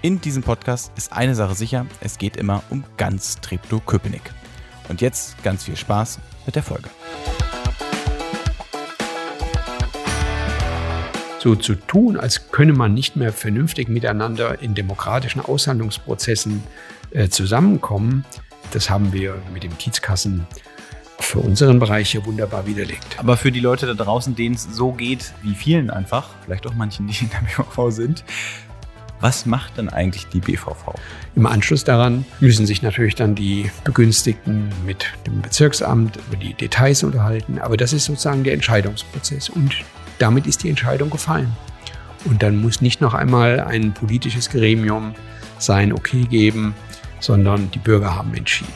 In 0.00 0.20
diesem 0.20 0.44
Podcast 0.44 0.92
ist 0.96 1.12
eine 1.12 1.34
Sache 1.34 1.56
sicher, 1.56 1.84
es 2.00 2.18
geht 2.18 2.36
immer 2.36 2.62
um 2.70 2.84
ganz 2.96 3.40
Treptow-Köpenick. 3.40 4.22
Und 4.88 5.00
jetzt 5.00 5.42
ganz 5.42 5.64
viel 5.64 5.76
Spaß 5.76 6.20
mit 6.46 6.54
der 6.54 6.62
Folge. 6.62 6.88
So 11.40 11.56
zu 11.56 11.74
tun, 11.74 12.16
als 12.16 12.52
könne 12.52 12.74
man 12.74 12.94
nicht 12.94 13.16
mehr 13.16 13.32
vernünftig 13.32 13.88
miteinander 13.88 14.62
in 14.62 14.76
demokratischen 14.76 15.40
Aushandlungsprozessen 15.40 16.62
äh, 17.10 17.28
zusammenkommen, 17.28 18.24
das 18.70 18.90
haben 18.90 19.12
wir 19.12 19.42
mit 19.52 19.64
dem 19.64 19.76
Kiezkassen 19.78 20.46
für 21.18 21.40
unseren 21.40 21.80
Bereich 21.80 22.12
hier 22.12 22.24
wunderbar 22.24 22.66
widerlegt. 22.66 23.18
Aber 23.18 23.36
für 23.36 23.50
die 23.50 23.60
Leute 23.60 23.86
da 23.86 23.94
draußen, 23.94 24.36
denen 24.36 24.54
es 24.54 24.62
so 24.62 24.92
geht 24.92 25.34
wie 25.42 25.54
vielen 25.54 25.90
einfach, 25.90 26.30
vielleicht 26.44 26.68
auch 26.68 26.74
manchen, 26.74 27.08
die 27.08 27.24
in 27.24 27.30
der 27.30 27.38
BVV 27.64 27.90
sind, 27.90 28.24
was 29.20 29.46
macht 29.46 29.78
denn 29.78 29.88
eigentlich 29.88 30.26
die 30.28 30.40
BVV? 30.40 30.94
Im 31.34 31.46
Anschluss 31.46 31.84
daran 31.84 32.24
müssen 32.40 32.66
sich 32.66 32.82
natürlich 32.82 33.14
dann 33.14 33.34
die 33.34 33.70
Begünstigten 33.84 34.68
mit 34.86 35.06
dem 35.26 35.42
Bezirksamt 35.42 36.16
über 36.28 36.36
die 36.36 36.54
Details 36.54 37.02
unterhalten. 37.02 37.58
Aber 37.58 37.76
das 37.76 37.92
ist 37.92 38.04
sozusagen 38.04 38.44
der 38.44 38.54
Entscheidungsprozess. 38.54 39.48
Und 39.48 39.74
damit 40.18 40.46
ist 40.46 40.62
die 40.62 40.68
Entscheidung 40.68 41.10
gefallen. 41.10 41.56
Und 42.24 42.42
dann 42.42 42.60
muss 42.60 42.80
nicht 42.80 43.00
noch 43.00 43.14
einmal 43.14 43.60
ein 43.60 43.92
politisches 43.92 44.50
Gremium 44.50 45.14
sein 45.58 45.92
Okay 45.92 46.24
geben, 46.24 46.74
sondern 47.20 47.70
die 47.72 47.78
Bürger 47.78 48.14
haben 48.14 48.34
entschieden. 48.34 48.72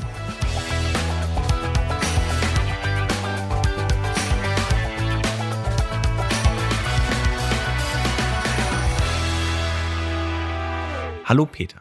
Hallo 11.25 11.47
Peter. 11.47 11.81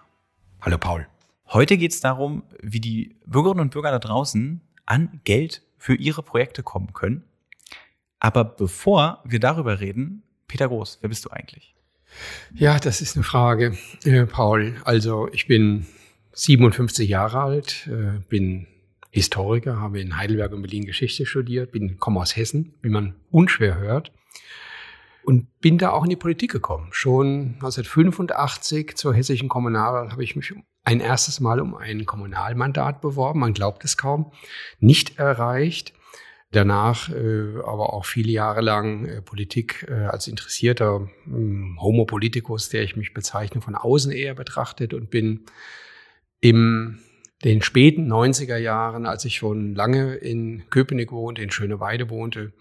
Hallo 0.61 0.77
Paul. 0.77 1.07
Heute 1.47 1.75
geht 1.77 1.91
es 1.91 1.99
darum, 1.99 2.43
wie 2.61 2.79
die 2.79 3.15
Bürgerinnen 3.25 3.61
und 3.61 3.71
Bürger 3.71 3.89
da 3.89 3.97
draußen 3.97 4.61
an 4.85 5.19
Geld 5.23 5.63
für 5.79 5.95
ihre 5.95 6.21
Projekte 6.21 6.61
kommen 6.61 6.93
können. 6.93 7.23
Aber 8.19 8.43
bevor 8.43 9.23
wir 9.25 9.39
darüber 9.39 9.79
reden, 9.79 10.21
Peter 10.47 10.67
Groß, 10.67 10.99
wer 11.01 11.09
bist 11.09 11.25
du 11.25 11.31
eigentlich? 11.31 11.73
Ja, 12.53 12.77
das 12.77 13.01
ist 13.01 13.15
eine 13.15 13.23
Frage, 13.23 13.75
äh, 14.03 14.27
Paul. 14.27 14.75
Also 14.85 15.27
ich 15.33 15.47
bin 15.47 15.87
57 16.33 17.09
Jahre 17.09 17.39
alt, 17.39 17.87
äh, 17.87 18.19
bin 18.29 18.67
Historiker, 19.09 19.79
habe 19.79 19.99
in 19.99 20.17
Heidelberg 20.17 20.51
und 20.51 20.61
Berlin 20.61 20.85
Geschichte 20.85 21.25
studiert, 21.25 21.71
bin 21.71 21.97
komme 21.97 22.19
aus 22.19 22.35
Hessen, 22.35 22.75
wie 22.83 22.89
man 22.89 23.15
unschwer 23.31 23.79
hört 23.79 24.11
und 25.23 25.59
bin 25.59 25.77
da 25.77 25.91
auch 25.91 26.03
in 26.03 26.09
die 26.09 26.15
Politik 26.15 26.51
gekommen. 26.51 26.87
Schon 26.91 27.55
1985 27.55 28.95
zur 28.95 29.13
hessischen 29.13 29.49
Kommunalwahl 29.49 30.11
habe 30.11 30.23
ich 30.23 30.35
mich 30.35 30.53
ein 30.83 30.99
erstes 30.99 31.39
Mal 31.39 31.59
um 31.59 31.75
ein 31.75 32.05
Kommunalmandat 32.05 33.01
beworben. 33.01 33.39
Man 33.39 33.53
glaubt 33.53 33.83
es 33.85 33.97
kaum. 33.97 34.31
Nicht 34.79 35.19
erreicht. 35.19 35.93
Danach 36.53 37.07
äh, 37.09 37.59
aber 37.63 37.93
auch 37.93 38.03
viele 38.03 38.31
Jahre 38.31 38.59
lang 38.59 39.05
äh, 39.05 39.21
Politik 39.21 39.85
äh, 39.89 39.93
als 39.93 40.27
interessierter 40.27 41.07
äh, 41.27 41.79
Homo 41.79 42.05
politicus, 42.05 42.67
der 42.67 42.83
ich 42.83 42.97
mich 42.97 43.13
bezeichne, 43.13 43.61
von 43.61 43.75
außen 43.75 44.11
eher 44.11 44.33
betrachtet 44.33 44.93
und 44.93 45.09
bin 45.09 45.45
im 46.41 46.99
den 47.43 47.61
späten 47.61 48.11
90er 48.11 48.57
Jahren, 48.57 49.05
als 49.05 49.25
ich 49.25 49.35
schon 49.35 49.75
lange 49.75 50.15
in 50.15 50.69
Köpenick 50.69 51.11
wohnte, 51.11 51.41
in 51.41 51.51
Schöneweide 51.51 52.09
wohnte, 52.09 52.53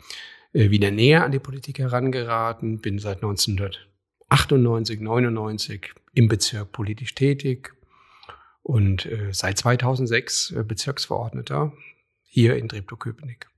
äh, 0.53 0.71
wieder 0.71 0.91
näher 0.91 1.25
an 1.25 1.33
die 1.33 1.39
Politik 1.39 1.79
herangeraten, 1.79 2.81
bin 2.81 2.99
seit 2.99 3.19
1998, 3.19 5.01
99 5.01 5.93
im 6.15 6.29
Bezirk 6.29 6.73
politisch 6.73 7.15
tätig 7.15 7.75
und 8.63 9.07
äh, 9.07 9.29
seit 9.33 9.59
2006 9.59 10.53
äh, 10.53 10.65
Bezirksverordneter 10.65 11.73
hier 12.23 12.57
in 12.57 12.69
Treptow-Köpenick. 12.69 13.49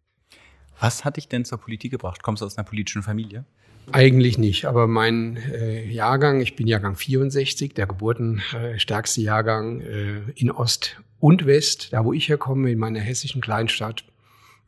Was 0.80 1.04
hat 1.04 1.16
dich 1.16 1.28
denn 1.28 1.44
zur 1.44 1.58
Politik 1.58 1.92
gebracht? 1.92 2.22
Kommst 2.22 2.42
du 2.42 2.46
aus 2.46 2.56
einer 2.56 2.66
politischen 2.66 3.02
Familie? 3.02 3.44
Eigentlich 3.90 4.38
nicht, 4.38 4.64
aber 4.64 4.86
mein 4.86 5.36
äh, 5.36 5.86
Jahrgang, 5.88 6.40
ich 6.40 6.56
bin 6.56 6.66
Jahrgang 6.66 6.94
64, 6.94 7.74
der 7.74 7.86
geburtenstärkste 7.86 9.20
äh, 9.20 9.24
Jahrgang 9.24 9.80
äh, 9.80 10.20
in 10.36 10.50
Ost 10.50 11.00
und 11.18 11.46
West, 11.46 11.92
da 11.92 12.04
wo 12.04 12.12
ich 12.12 12.28
herkomme, 12.28 12.70
in 12.70 12.78
meiner 12.78 13.00
hessischen 13.00 13.40
Kleinstadt, 13.40 14.04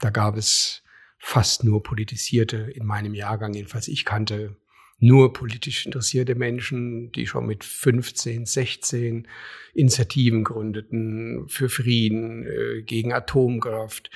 da 0.00 0.10
gab 0.10 0.36
es 0.36 0.83
fast 1.26 1.64
nur 1.64 1.82
politisierte 1.82 2.58
in 2.58 2.84
meinem 2.84 3.14
Jahrgang, 3.14 3.54
jedenfalls 3.54 3.88
ich 3.88 4.04
kannte 4.04 4.56
nur 4.98 5.32
politisch 5.32 5.86
interessierte 5.86 6.34
Menschen, 6.34 7.12
die 7.12 7.26
schon 7.26 7.46
mit 7.46 7.64
15, 7.64 8.44
16 8.44 9.26
Initiativen 9.72 10.44
gründeten 10.44 11.48
für 11.48 11.70
Frieden, 11.70 12.46
äh, 12.46 12.82
gegen 12.82 13.14
Atomkraft, 13.14 14.10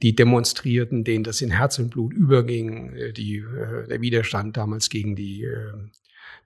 die 0.00 0.16
demonstrierten, 0.16 1.04
denen 1.04 1.24
das 1.24 1.42
in 1.42 1.50
Herz 1.50 1.78
und 1.78 1.90
Blut 1.90 2.14
überging, 2.14 2.94
äh, 2.94 3.12
die, 3.12 3.36
äh, 3.36 3.86
der 3.86 4.00
Widerstand 4.00 4.56
damals 4.56 4.88
gegen 4.88 5.14
die 5.14 5.46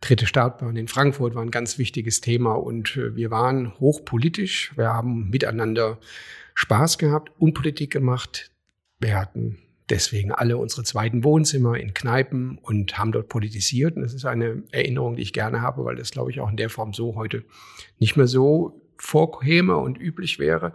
dritte 0.01 0.27
Startbahn 0.27 0.77
in 0.77 0.89
Frankfurt 0.89 1.37
war 1.37 1.43
ein 1.43 1.53
ganz 1.53 1.79
wichtiges 1.79 2.21
Thema 2.21 2.55
und 2.55 2.97
wir 2.97 3.31
waren 3.31 3.79
hochpolitisch, 3.79 4.73
wir 4.77 4.89
haben 4.89 5.31
miteinander 5.31 6.01
Spaß 6.55 6.99
gehabt 6.99 7.31
und 7.39 7.55
Politik 7.55 7.93
gemacht. 7.93 8.51
Wir 8.99 9.17
hatten 9.17 9.59
deswegen 9.91 10.33
alle 10.33 10.57
unsere 10.57 10.85
zweiten 10.85 11.25
Wohnzimmer 11.25 11.79
in 11.79 11.95
Kneipen 11.95 12.59
und 12.59 12.97
haben 12.99 13.13
dort 13.13 13.29
politisiert. 13.29 13.97
Und 13.97 14.03
das 14.03 14.15
ist 14.15 14.25
eine 14.25 14.63
Erinnerung, 14.71 15.17
die 15.17 15.23
ich 15.23 15.33
gerne 15.33 15.61
habe, 15.61 15.85
weil 15.85 15.97
das, 15.97 16.11
glaube 16.11 16.31
ich, 16.31 16.41
auch 16.41 16.49
in 16.49 16.57
der 16.57 16.71
Form 16.71 16.93
so 16.93 17.17
heute 17.17 17.45
nicht 17.99 18.17
mehr 18.17 18.27
so 18.27 18.81
vorkäme 18.97 19.77
und 19.77 19.99
üblich 19.99 20.39
wäre. 20.39 20.73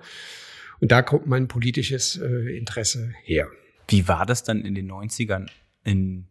Und 0.82 0.92
da 0.92 1.02
kommt 1.02 1.28
mein 1.28 1.48
politisches 1.48 2.18
äh, 2.18 2.58
Interesse 2.58 3.14
her. 3.24 3.48
Wie 3.88 4.08
war 4.08 4.26
das 4.26 4.44
dann 4.44 4.62
in 4.62 4.76
den 4.76 4.92
90ern 4.92 5.48
in 5.84 6.28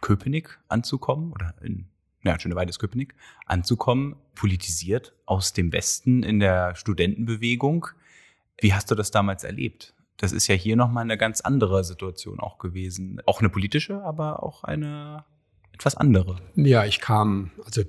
Köpenick 0.00 0.58
anzukommen 0.68 1.32
oder 1.32 1.54
in 1.62 1.86
ja, 2.24 2.40
Schöneweide 2.40 2.70
ist 2.70 2.78
Köpenick, 2.78 3.14
anzukommen, 3.44 4.16
politisiert 4.34 5.12
aus 5.26 5.52
dem 5.52 5.72
Westen 5.72 6.22
in 6.22 6.40
der 6.40 6.74
Studentenbewegung. 6.74 7.88
Wie 8.58 8.72
hast 8.72 8.90
du 8.90 8.94
das 8.94 9.10
damals 9.10 9.44
erlebt? 9.44 9.94
Das 10.16 10.32
ist 10.32 10.46
ja 10.46 10.54
hier 10.54 10.76
nochmal 10.76 11.02
eine 11.02 11.18
ganz 11.18 11.40
andere 11.40 11.84
Situation 11.84 12.40
auch 12.40 12.58
gewesen. 12.58 13.20
Auch 13.26 13.40
eine 13.40 13.50
politische, 13.50 14.02
aber 14.02 14.42
auch 14.42 14.64
eine 14.64 15.24
etwas 15.72 15.96
andere. 15.96 16.36
Ja, 16.54 16.84
ich 16.84 17.00
kam, 17.00 17.50
also 17.64 17.82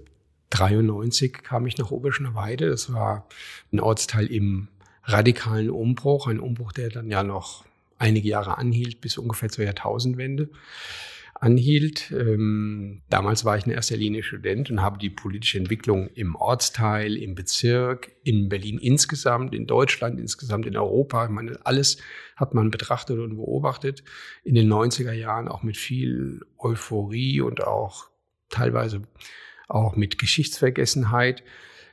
93 0.49 1.43
kam 1.43 1.67
ich 1.67 1.77
nach 1.77 1.91
Oberschöneweide. 1.91 2.69
Das 2.69 2.91
war 2.91 3.27
ein 3.71 3.79
Ortsteil 3.79 4.27
im 4.27 4.67
radikalen 5.03 5.69
Umbruch, 5.69 6.27
ein 6.27 6.39
Umbruch, 6.39 6.71
der 6.71 6.89
dann 6.89 7.09
ja 7.09 7.23
noch 7.23 7.63
einige 7.97 8.27
Jahre 8.27 8.57
anhielt, 8.57 9.01
bis 9.01 9.17
ungefähr 9.17 9.49
zur 9.49 9.65
Jahrtausendwende 9.65 10.49
anhielt. 11.35 12.11
Ähm, 12.11 13.01
damals 13.09 13.43
war 13.45 13.57
ich 13.57 13.65
in 13.65 13.73
erster 13.73 13.97
Linie 13.97 14.23
Student 14.23 14.71
und 14.71 14.81
habe 14.81 14.97
die 14.97 15.09
politische 15.09 15.57
Entwicklung 15.57 16.07
im 16.07 16.35
Ortsteil, 16.35 17.17
im 17.17 17.35
Bezirk, 17.35 18.11
in 18.23 18.49
Berlin 18.49 18.79
insgesamt, 18.79 19.53
in 19.53 19.67
Deutschland 19.67 20.19
insgesamt, 20.19 20.65
in 20.65 20.77
Europa, 20.77 21.25
ich 21.25 21.31
meine, 21.31 21.59
alles 21.65 21.97
hat 22.35 22.53
man 22.53 22.71
betrachtet 22.71 23.19
und 23.19 23.35
beobachtet. 23.35 24.03
In 24.43 24.55
den 24.55 24.71
90er 24.71 25.11
Jahren 25.11 25.47
auch 25.47 25.61
mit 25.61 25.77
viel 25.77 26.41
Euphorie 26.57 27.41
und 27.41 27.61
auch 27.61 28.09
teilweise 28.49 29.01
auch 29.67 29.95
mit 29.95 30.17
Geschichtsvergessenheit 30.17 31.43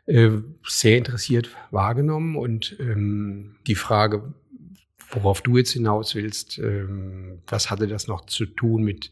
äh, 0.06 0.30
sehr 0.64 0.98
interessiert 0.98 1.50
wahrgenommen. 1.70 2.36
Und 2.36 2.76
ähm, 2.78 3.56
die 3.66 3.74
Frage, 3.74 4.34
worauf 5.10 5.42
du 5.42 5.56
jetzt 5.56 5.72
hinaus 5.72 6.14
willst, 6.14 6.58
ähm, 6.58 7.42
was 7.46 7.70
hatte 7.70 7.88
das 7.88 8.06
noch 8.06 8.26
zu 8.26 8.46
tun 8.46 8.82
mit 8.82 9.10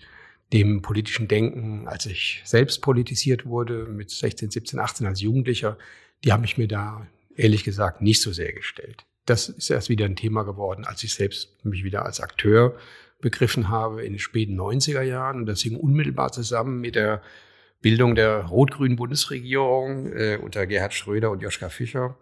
dem 0.53 0.83
politischen 0.83 1.29
Denken, 1.29 1.87
als 1.87 2.07
ich 2.07 2.43
selbst 2.45 2.83
politisiert 2.83 3.47
wurde, 3.47 3.87
mit 3.87 4.11
16, 4.11 4.51
17, 4.51 4.79
18 4.79 5.07
als 5.07 5.21
Jugendlicher, 5.21 5.79
die 6.25 6.33
haben 6.33 6.41
mich 6.41 6.59
mir 6.59 6.69
da 6.69 7.07
ehrlich 7.37 7.65
gesagt 7.65 8.03
nicht 8.03 8.21
so 8.21 8.33
sehr 8.33 8.53
gestellt. 8.53 9.05
Das 9.27 9.49
ist 9.49 9.71
erst 9.71 9.89
wieder 9.89 10.07
ein 10.07 10.17
Thema 10.17 10.43
geworden, 10.43 10.85
als 10.85 11.05
ich 11.05 11.15
selbst 11.15 11.65
mich 11.65 11.85
wieder 11.85 12.05
als 12.05 12.21
Akteur 12.21 12.77
begriffen 13.21 13.69
habe 13.69 14.03
in 14.03 14.15
den 14.15 14.19
späten 14.19 14.59
90er 14.59 15.03
Jahren. 15.03 15.41
Und 15.41 15.47
das 15.47 15.61
hing 15.61 15.77
unmittelbar 15.77 16.33
zusammen 16.33 16.81
mit 16.81 16.97
der 16.97 17.23
Bildung 17.81 18.15
der 18.15 18.45
rot-grünen 18.47 18.97
Bundesregierung 18.97 20.13
äh, 20.13 20.39
unter 20.43 20.67
Gerhard 20.67 20.95
Schröder 20.95 21.31
und 21.31 21.43
Joschka 21.43 21.69
Fischer. 21.69 22.19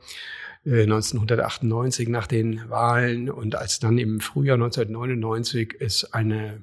1998 0.64 2.08
nach 2.08 2.26
den 2.26 2.68
Wahlen 2.68 3.30
und 3.30 3.54
als 3.54 3.78
dann 3.78 3.96
im 3.96 4.20
Frühjahr 4.20 4.56
1999 4.56 5.76
es 5.80 6.12
eine 6.12 6.62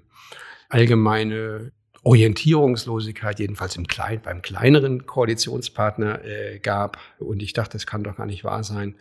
allgemeine 0.70 1.72
Orientierungslosigkeit, 2.04 3.40
jedenfalls 3.40 3.76
im 3.76 3.88
Klein, 3.88 4.22
beim 4.22 4.42
kleineren 4.42 5.06
Koalitionspartner 5.08 6.24
äh, 6.24 6.60
gab. 6.60 7.00
Und 7.20 7.42
ich 7.42 7.54
dachte, 7.54 7.74
das 7.74 7.88
kann 7.88 8.04
doch 8.04 8.18
gar 8.18 8.28
nicht 8.28 8.44
wahr 8.44 8.64
sein. 8.64 8.96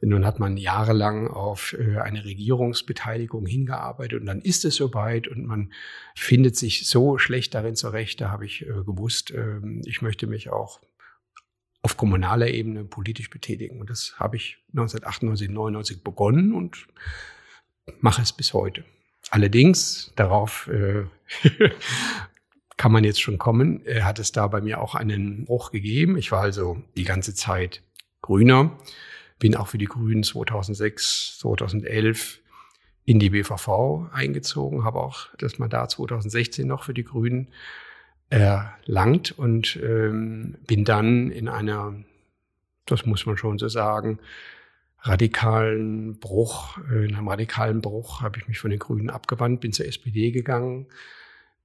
Nun 0.00 0.24
hat 0.24 0.38
man 0.38 0.56
jahrelang 0.56 1.28
auf 1.28 1.76
äh, 1.78 1.98
eine 1.98 2.24
Regierungsbeteiligung 2.24 3.46
hingearbeitet 3.46 4.20
und 4.20 4.26
dann 4.26 4.40
ist 4.40 4.64
es 4.64 4.76
soweit 4.76 5.26
und 5.26 5.44
man 5.44 5.72
findet 6.14 6.56
sich 6.56 6.88
so 6.88 7.18
schlecht 7.18 7.54
darin 7.54 7.74
zurecht. 7.74 8.20
Da 8.20 8.30
habe 8.30 8.46
ich 8.46 8.62
äh, 8.62 8.84
gewusst, 8.84 9.32
äh, 9.32 9.60
ich 9.84 10.00
möchte 10.00 10.28
mich 10.28 10.50
auch 10.50 10.80
auf 11.82 11.96
kommunaler 11.96 12.48
Ebene 12.48 12.84
politisch 12.84 13.28
betätigen. 13.28 13.80
Und 13.80 13.90
das 13.90 14.14
habe 14.18 14.36
ich 14.36 14.58
1998, 14.68 15.50
99 15.50 16.04
begonnen 16.04 16.54
und 16.54 16.86
mache 18.00 18.22
es 18.22 18.32
bis 18.32 18.54
heute. 18.54 18.84
Allerdings, 19.30 20.12
darauf 20.16 20.68
äh, 20.68 21.04
kann 22.76 22.92
man 22.92 23.04
jetzt 23.04 23.20
schon 23.20 23.38
kommen, 23.38 23.84
äh, 23.84 24.02
hat 24.02 24.18
es 24.18 24.32
da 24.32 24.46
bei 24.46 24.60
mir 24.60 24.80
auch 24.80 24.94
einen 24.94 25.44
Bruch 25.44 25.70
gegeben. 25.70 26.16
Ich 26.16 26.32
war 26.32 26.40
also 26.40 26.82
die 26.96 27.04
ganze 27.04 27.34
Zeit 27.34 27.82
Grüner, 28.22 28.78
bin 29.38 29.54
auch 29.54 29.68
für 29.68 29.78
die 29.78 29.86
Grünen 29.86 30.22
2006, 30.22 31.38
2011 31.40 32.40
in 33.04 33.18
die 33.18 33.30
BVV 33.30 34.08
eingezogen, 34.12 34.84
habe 34.84 35.00
auch 35.00 35.28
das 35.38 35.58
Mandat 35.58 35.90
2016 35.90 36.66
noch 36.66 36.84
für 36.84 36.94
die 36.94 37.04
Grünen 37.04 37.48
erlangt 38.30 39.32
und 39.38 39.78
ähm, 39.82 40.56
bin 40.66 40.84
dann 40.84 41.30
in 41.30 41.48
einer, 41.48 41.94
das 42.84 43.06
muss 43.06 43.24
man 43.24 43.38
schon 43.38 43.58
so 43.58 43.68
sagen, 43.68 44.18
radikalen 45.00 46.18
Bruch, 46.18 46.78
äh, 46.90 47.06
in 47.06 47.14
einem 47.14 47.28
radikalen 47.28 47.80
Bruch 47.80 48.20
habe 48.20 48.38
ich 48.38 48.48
mich 48.48 48.58
von 48.58 48.70
den 48.70 48.78
Grünen 48.78 49.10
abgewandt, 49.10 49.60
bin 49.60 49.72
zur 49.72 49.86
SPD 49.86 50.30
gegangen. 50.30 50.86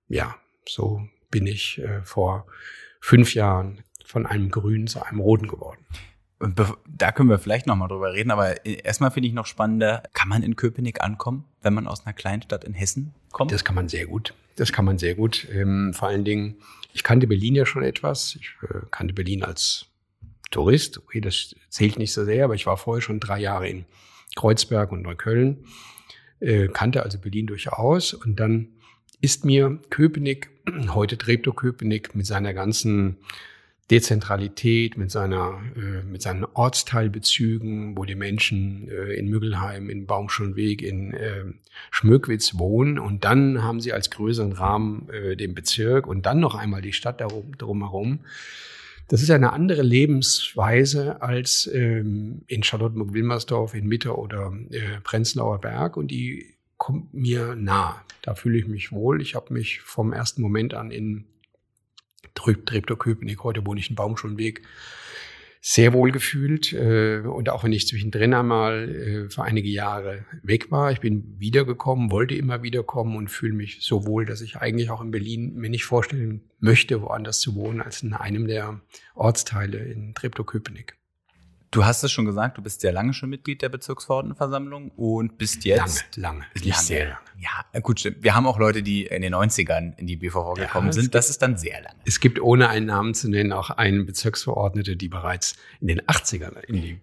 Ja, 0.07 0.35
so 0.67 1.07
bin 1.31 1.47
ich 1.47 1.79
äh, 1.79 2.01
vor 2.03 2.45
fünf 2.99 3.33
Jahren 3.33 3.81
von 4.05 4.25
einem 4.25 4.49
Grünen 4.49 4.87
zu 4.87 5.03
einem 5.03 5.19
Roten 5.19 5.47
geworden. 5.47 5.85
Da 6.87 7.13
können 7.13 7.29
wir 7.29 7.39
vielleicht 7.39 7.67
nochmal 7.67 7.87
drüber 7.87 8.11
reden, 8.13 8.29
aber 8.29 8.65
erstmal 8.65 9.11
finde 9.11 9.29
ich 9.29 9.33
noch 9.33 9.45
spannender, 9.45 10.03
kann 10.13 10.27
man 10.27 10.43
in 10.43 10.57
Köpenick 10.57 11.01
ankommen, 11.01 11.45
wenn 11.61 11.73
man 11.73 11.87
aus 11.87 12.05
einer 12.05 12.13
Kleinstadt 12.13 12.65
in 12.65 12.73
Hessen 12.73 13.13
kommt? 13.31 13.51
Das 13.53 13.63
kann 13.63 13.75
man 13.75 13.87
sehr 13.87 14.07
gut. 14.07 14.33
Das 14.57 14.73
kann 14.73 14.83
man 14.83 14.97
sehr 14.99 15.15
gut. 15.15 15.47
Ähm, 15.51 15.93
vor 15.93 16.09
allen 16.09 16.25
Dingen, 16.25 16.57
ich 16.93 17.03
kannte 17.03 17.27
Berlin 17.27 17.55
ja 17.55 17.65
schon 17.65 17.83
etwas. 17.83 18.35
Ich 18.35 18.55
äh, 18.69 18.81
kannte 18.91 19.13
Berlin 19.13 19.43
als 19.43 19.87
Tourist. 20.53 20.99
Okay, 20.99 21.19
das 21.19 21.55
zählt 21.69 21.99
nicht 21.99 22.13
so 22.13 22.23
sehr, 22.23 22.45
aber 22.45 22.55
ich 22.55 22.65
war 22.65 22.77
vorher 22.77 23.01
schon 23.01 23.19
drei 23.19 23.39
Jahre 23.39 23.67
in 23.67 23.85
Kreuzberg 24.35 24.91
und 24.91 25.01
Neukölln, 25.01 25.65
äh, 26.39 26.67
kannte 26.69 27.03
also 27.03 27.19
Berlin 27.19 27.47
durchaus. 27.47 28.13
Und 28.13 28.39
dann 28.39 28.69
ist 29.19 29.45
mir 29.45 29.79
Köpenick, 29.89 30.49
heute 30.89 31.17
Treptow-Köpenick 31.17 32.15
mit 32.15 32.25
seiner 32.25 32.53
ganzen 32.53 33.17
Dezentralität, 33.91 34.97
mit 34.97 35.11
seiner, 35.11 35.61
äh, 35.75 36.03
mit 36.03 36.21
seinen 36.21 36.45
Ortsteilbezügen, 36.45 37.97
wo 37.97 38.05
die 38.05 38.15
Menschen 38.15 38.87
äh, 38.89 39.13
in 39.13 39.27
Müggelheim, 39.27 39.89
in 39.89 40.05
Baumschulweg, 40.05 40.81
in 40.81 41.13
äh, 41.13 41.43
Schmöckwitz 41.91 42.57
wohnen 42.57 42.97
und 42.97 43.25
dann 43.25 43.61
haben 43.61 43.81
sie 43.81 43.91
als 43.91 44.09
größeren 44.09 44.53
Rahmen 44.53 45.09
äh, 45.09 45.35
den 45.35 45.53
Bezirk 45.53 46.07
und 46.07 46.25
dann 46.25 46.39
noch 46.39 46.55
einmal 46.55 46.81
die 46.81 46.93
Stadt 46.93 47.19
darum, 47.19 47.57
drumherum. 47.57 48.19
Das 49.07 49.21
ist 49.21 49.29
eine 49.29 49.53
andere 49.53 49.81
Lebensweise 49.81 51.21
als 51.21 51.69
ähm, 51.71 52.43
in 52.47 52.63
Charlottenburg-Wilmersdorf, 52.63 53.73
in 53.73 53.87
Mitte 53.87 54.17
oder 54.17 54.53
äh, 54.71 55.01
Prenzlauer 55.03 55.59
Berg 55.59 55.97
und 55.97 56.09
die 56.09 56.55
kommt 56.77 57.13
mir 57.13 57.55
nah. 57.55 58.03
Da 58.21 58.35
fühle 58.35 58.57
ich 58.57 58.67
mich 58.67 58.91
wohl. 58.91 59.21
Ich 59.21 59.35
habe 59.35 59.53
mich 59.53 59.81
vom 59.81 60.13
ersten 60.13 60.41
Moment 60.41 60.73
an 60.73 60.91
in 60.91 61.25
Treptow-Köpenick, 62.35 63.43
heute 63.43 63.65
wohne 63.65 63.79
ich 63.79 63.89
in 63.89 63.95
Baumschulweg, 63.95 64.61
sehr 65.65 65.93
wohl 65.93 66.11
gefühlt. 66.11 66.73
Äh, 66.73 67.19
und 67.21 67.49
auch 67.49 67.63
wenn 67.63 67.71
ich 67.71 67.87
zwischendrin 67.87 68.33
einmal 68.33 68.89
äh, 68.89 69.29
für 69.29 69.43
einige 69.43 69.69
Jahre 69.69 70.25
weg 70.43 70.69
war, 70.71 70.91
ich 70.91 70.99
bin 70.99 71.39
wiedergekommen, 71.39 72.11
wollte 72.11 72.35
immer 72.35 72.63
wiederkommen 72.63 73.15
und 73.15 73.29
fühle 73.29 73.53
mich 73.53 73.77
so 73.79 74.05
wohl, 74.05 74.25
dass 74.25 74.41
ich 74.41 74.57
eigentlich 74.57 74.89
auch 74.89 75.01
in 75.01 75.11
Berlin 75.11 75.55
mir 75.55 75.69
nicht 75.69 75.85
vorstellen 75.85 76.41
möchte, 76.59 77.01
woanders 77.01 77.39
zu 77.39 77.55
wohnen, 77.55 77.81
als 77.81 78.03
in 78.03 78.13
einem 78.13 78.45
der 78.47 78.81
Ortsteile 79.15 79.77
in 79.77 80.13
Treptow-Köpenick. 80.13 80.97
Du 81.73 81.83
hast 81.83 82.03
es 82.03 82.11
schon 82.11 82.25
gesagt, 82.25 82.59
du 82.59 82.61
bist 82.61 82.81
sehr 82.81 82.91
lange 82.91 83.13
schon 83.13 83.31
Mitglied 83.31 83.63
der 83.63 83.69
Bezirksverordnetenversammlung 83.69 84.91
und 84.91 85.39
bist 85.39 85.65
jetzt. 85.65 86.15
Lange, 86.15 86.41
lange. 86.41 86.63
Nicht 86.63 86.79
sehr 86.79 87.05
lange. 87.05 87.17
Ja, 87.39 87.79
gut, 87.79 87.99
stimmt. 87.99 88.17
Wir 88.21 88.35
haben 88.35 88.45
auch 88.45 88.59
Leute, 88.59 88.83
die 88.83 89.07
in 89.07 89.23
den 89.23 89.33
90ern 89.33 89.97
in 89.97 90.05
die 90.05 90.15
BVV 90.15 90.53
gekommen 90.53 90.87
ja, 90.87 90.93
sind. 90.93 91.15
Das 91.15 91.31
ist 91.31 91.41
dann 91.41 91.57
sehr 91.57 91.81
lange. 91.81 91.95
Es 92.05 92.19
gibt, 92.19 92.39
ohne 92.39 92.69
einen 92.69 92.85
Namen 92.85 93.15
zu 93.15 93.27
nennen, 93.27 93.51
auch 93.51 93.71
einen 93.71 94.05
Bezirksverordnete, 94.05 94.95
die 94.95 95.09
bereits 95.09 95.55
in 95.81 95.87
den 95.87 96.01
80ern 96.01 96.59
in 96.59 96.75
die 96.75 97.01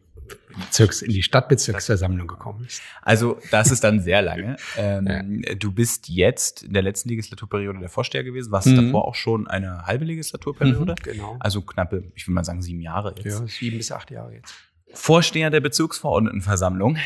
Bezirks, 0.67 1.03
in 1.03 1.12
die 1.12 1.23
Stadtbezirksversammlung 1.23 2.27
gekommen 2.27 2.65
ist. 2.65 2.82
Also 3.03 3.38
das 3.50 3.71
ist 3.71 3.85
dann 3.85 4.00
sehr 4.00 4.23
lange. 4.23 4.56
Ähm, 4.77 5.43
ja. 5.44 5.55
Du 5.55 5.73
bist 5.73 6.09
jetzt 6.09 6.62
in 6.62 6.73
der 6.73 6.82
letzten 6.82 7.09
Legislaturperiode 7.09 7.81
der 7.81 7.88
Vorsteher 7.88 8.25
gewesen, 8.25 8.53
warst 8.53 8.69
mhm. 8.69 8.77
davor 8.77 9.06
auch 9.06 9.15
schon 9.15 9.47
eine 9.47 9.85
halbe 9.85 10.05
Legislaturperiode. 10.05 10.93
Mhm, 10.93 11.03
genau. 11.03 11.37
Also 11.41 11.61
knappe, 11.62 12.05
ich 12.15 12.27
würde 12.27 12.35
mal 12.35 12.44
sagen, 12.44 12.62
sieben 12.62 12.81
Jahre 12.81 13.15
jetzt. 13.17 13.41
Ja, 13.41 13.47
sieben 13.47 13.79
bis 13.79 13.91
acht 13.91 14.11
Jahre 14.11 14.35
jetzt. 14.35 14.55
Vorsteher 14.93 15.50
der 15.50 15.61
Bezirksverordnetenversammlung. 15.61 16.99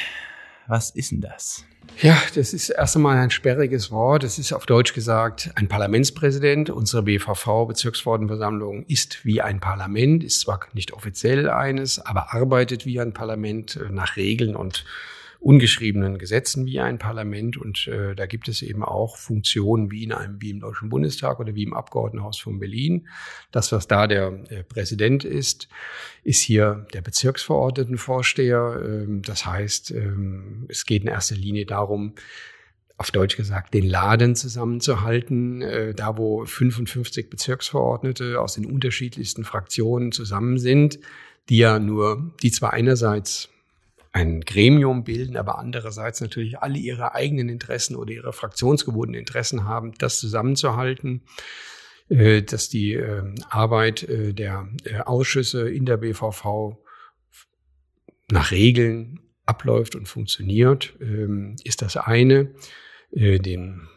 Was 0.66 0.90
ist 0.90 1.10
denn 1.10 1.20
das? 1.20 1.64
Ja, 2.00 2.16
das 2.34 2.54
ist 2.54 2.70
erst 2.70 2.96
einmal 2.96 3.18
ein 3.18 3.30
sperriges 3.30 3.90
Wort. 3.90 4.24
Das 4.24 4.38
ist 4.38 4.52
auf 4.52 4.66
Deutsch 4.66 4.94
gesagt 4.94 5.50
ein 5.54 5.68
Parlamentspräsident. 5.68 6.70
Unsere 6.70 7.02
BVV, 7.02 7.66
Bezirksverordnetenversammlung, 7.66 8.84
ist 8.86 9.24
wie 9.24 9.42
ein 9.42 9.60
Parlament, 9.60 10.24
ist 10.24 10.40
zwar 10.40 10.60
nicht 10.72 10.92
offiziell 10.92 11.48
eines, 11.50 11.98
aber 11.98 12.34
arbeitet 12.34 12.86
wie 12.86 13.00
ein 13.00 13.12
Parlament 13.12 13.78
nach 13.90 14.16
Regeln 14.16 14.56
und 14.56 14.84
ungeschriebenen 15.40 16.18
Gesetzen 16.18 16.66
wie 16.66 16.80
ein 16.80 16.98
Parlament. 16.98 17.56
Und 17.56 17.86
äh, 17.86 18.14
da 18.14 18.26
gibt 18.26 18.48
es 18.48 18.62
eben 18.62 18.82
auch 18.82 19.16
Funktionen 19.16 19.90
wie 19.90 20.04
in 20.04 20.12
einem, 20.12 20.40
wie 20.40 20.50
im 20.50 20.60
Deutschen 20.60 20.88
Bundestag 20.88 21.40
oder 21.40 21.54
wie 21.54 21.62
im 21.62 21.74
Abgeordnetenhaus 21.74 22.38
von 22.38 22.58
Berlin. 22.58 23.08
Das, 23.50 23.72
was 23.72 23.86
da 23.88 24.06
der 24.06 24.44
äh, 24.50 24.62
Präsident 24.64 25.24
ist, 25.24 25.68
ist 26.22 26.40
hier 26.40 26.86
der 26.92 27.02
Bezirksverordnetenvorsteher. 27.02 28.80
Ähm, 28.84 29.22
das 29.22 29.46
heißt, 29.46 29.90
ähm, 29.92 30.66
es 30.68 30.86
geht 30.86 31.02
in 31.02 31.08
erster 31.08 31.36
Linie 31.36 31.66
darum, 31.66 32.14
auf 32.96 33.10
Deutsch 33.10 33.36
gesagt, 33.36 33.74
den 33.74 33.86
Laden 33.86 34.36
zusammenzuhalten, 34.36 35.62
äh, 35.62 35.94
da 35.94 36.16
wo 36.16 36.44
55 36.44 37.28
Bezirksverordnete 37.28 38.40
aus 38.40 38.54
den 38.54 38.66
unterschiedlichsten 38.66 39.44
Fraktionen 39.44 40.12
zusammen 40.12 40.58
sind, 40.58 41.00
die 41.48 41.58
ja 41.58 41.78
nur, 41.78 42.32
die 42.42 42.52
zwar 42.52 42.72
einerseits 42.72 43.50
ein 44.14 44.42
Gremium 44.42 45.02
bilden, 45.02 45.36
aber 45.36 45.58
andererseits 45.58 46.20
natürlich 46.20 46.60
alle 46.60 46.78
ihre 46.78 47.14
eigenen 47.14 47.48
Interessen 47.48 47.96
oder 47.96 48.12
ihre 48.12 48.32
fraktionsgebundenen 48.32 49.18
Interessen 49.18 49.64
haben, 49.64 49.92
das 49.98 50.20
zusammenzuhalten, 50.20 51.22
äh, 52.08 52.42
dass 52.42 52.68
die 52.68 52.92
ähm, 52.94 53.34
Arbeit 53.50 54.04
äh, 54.04 54.32
der 54.32 54.68
Ausschüsse 55.06 55.68
in 55.68 55.84
der 55.84 55.96
BVV 55.96 56.78
nach 58.30 58.52
Regeln 58.52 59.18
abläuft 59.46 59.96
und 59.96 60.06
funktioniert, 60.06 60.94
ähm, 61.00 61.56
ist 61.64 61.82
das 61.82 61.96
eine. 61.96 62.54
Äh, 63.10 63.40
den 63.40 63.88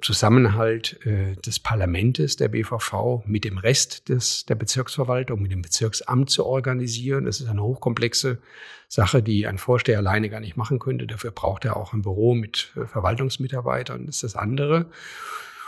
Zusammenhalt 0.00 1.04
äh, 1.06 1.36
des 1.36 1.58
Parlamentes, 1.58 2.36
der 2.36 2.48
BVV, 2.48 3.24
mit 3.26 3.44
dem 3.44 3.58
Rest 3.58 4.08
des, 4.08 4.46
der 4.46 4.54
Bezirksverwaltung, 4.54 5.42
mit 5.42 5.52
dem 5.52 5.62
Bezirksamt 5.62 6.30
zu 6.30 6.46
organisieren. 6.46 7.24
Das 7.24 7.40
ist 7.40 7.48
eine 7.48 7.62
hochkomplexe 7.62 8.38
Sache, 8.88 9.22
die 9.22 9.46
ein 9.46 9.58
Vorsteher 9.58 9.98
alleine 9.98 10.30
gar 10.30 10.40
nicht 10.40 10.56
machen 10.56 10.78
könnte. 10.78 11.06
Dafür 11.06 11.30
braucht 11.30 11.64
er 11.64 11.76
auch 11.76 11.92
ein 11.92 12.02
Büro 12.02 12.34
mit 12.34 12.72
äh, 12.76 12.86
Verwaltungsmitarbeitern. 12.86 14.06
Das 14.06 14.16
ist 14.16 14.24
das 14.24 14.36
andere. 14.36 14.86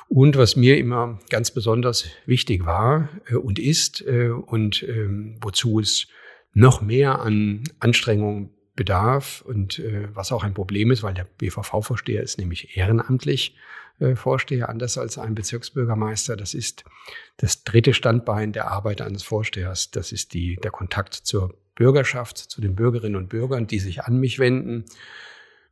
Und 0.09 0.39
was 0.39 0.57
mir 0.57 0.79
immer 0.79 1.21
ganz 1.29 1.51
besonders 1.51 2.07
wichtig 2.25 2.65
war 2.65 3.11
äh, 3.27 3.35
und 3.35 3.59
ist 3.59 4.01
äh, 4.07 4.31
und 4.31 4.83
ähm, 4.83 5.37
wozu 5.41 5.81
es 5.81 6.09
noch 6.55 6.81
mehr 6.81 7.21
an 7.21 7.65
Anstrengungen 7.79 8.51
bedarf 8.75 9.43
und 9.43 9.81
äh, 9.81 10.09
was 10.15 10.33
auch 10.33 10.45
ein 10.45 10.55
Problem 10.55 10.91
ist, 10.91 11.03
weil 11.03 11.13
der 11.13 11.25
BVV-Vorsteher 11.25 12.23
ist 12.23 12.39
nämlich 12.39 12.77
ehrenamtlich 12.77 13.57
äh, 14.01 14.15
Vorsteher, 14.15 14.69
anders 14.69 14.99
als 14.99 15.19
ein 15.19 15.35
Bezirksbürgermeister. 15.35 16.37
Das 16.37 16.55
ist 16.55 16.85
das 17.37 17.65
dritte 17.65 17.95
Standbein 17.95 18.53
der 18.53 18.71
Arbeit 18.71 19.01
eines 19.01 19.23
Vorstehers. 19.23 19.91
Das 19.91 20.13
ist 20.13 20.35
die, 20.35 20.57
der 20.57 20.71
Kontakt 20.71 21.15
zur 21.15 21.55
Bürgerschaft, 21.75 22.39
zu 22.39 22.61
den 22.61 22.75
Bürgerinnen 22.75 23.17
und 23.17 23.29
Bürgern, 23.29 23.67
die 23.67 23.79
sich 23.79 24.05
an 24.05 24.19
mich 24.19 24.39
wenden 24.39 24.85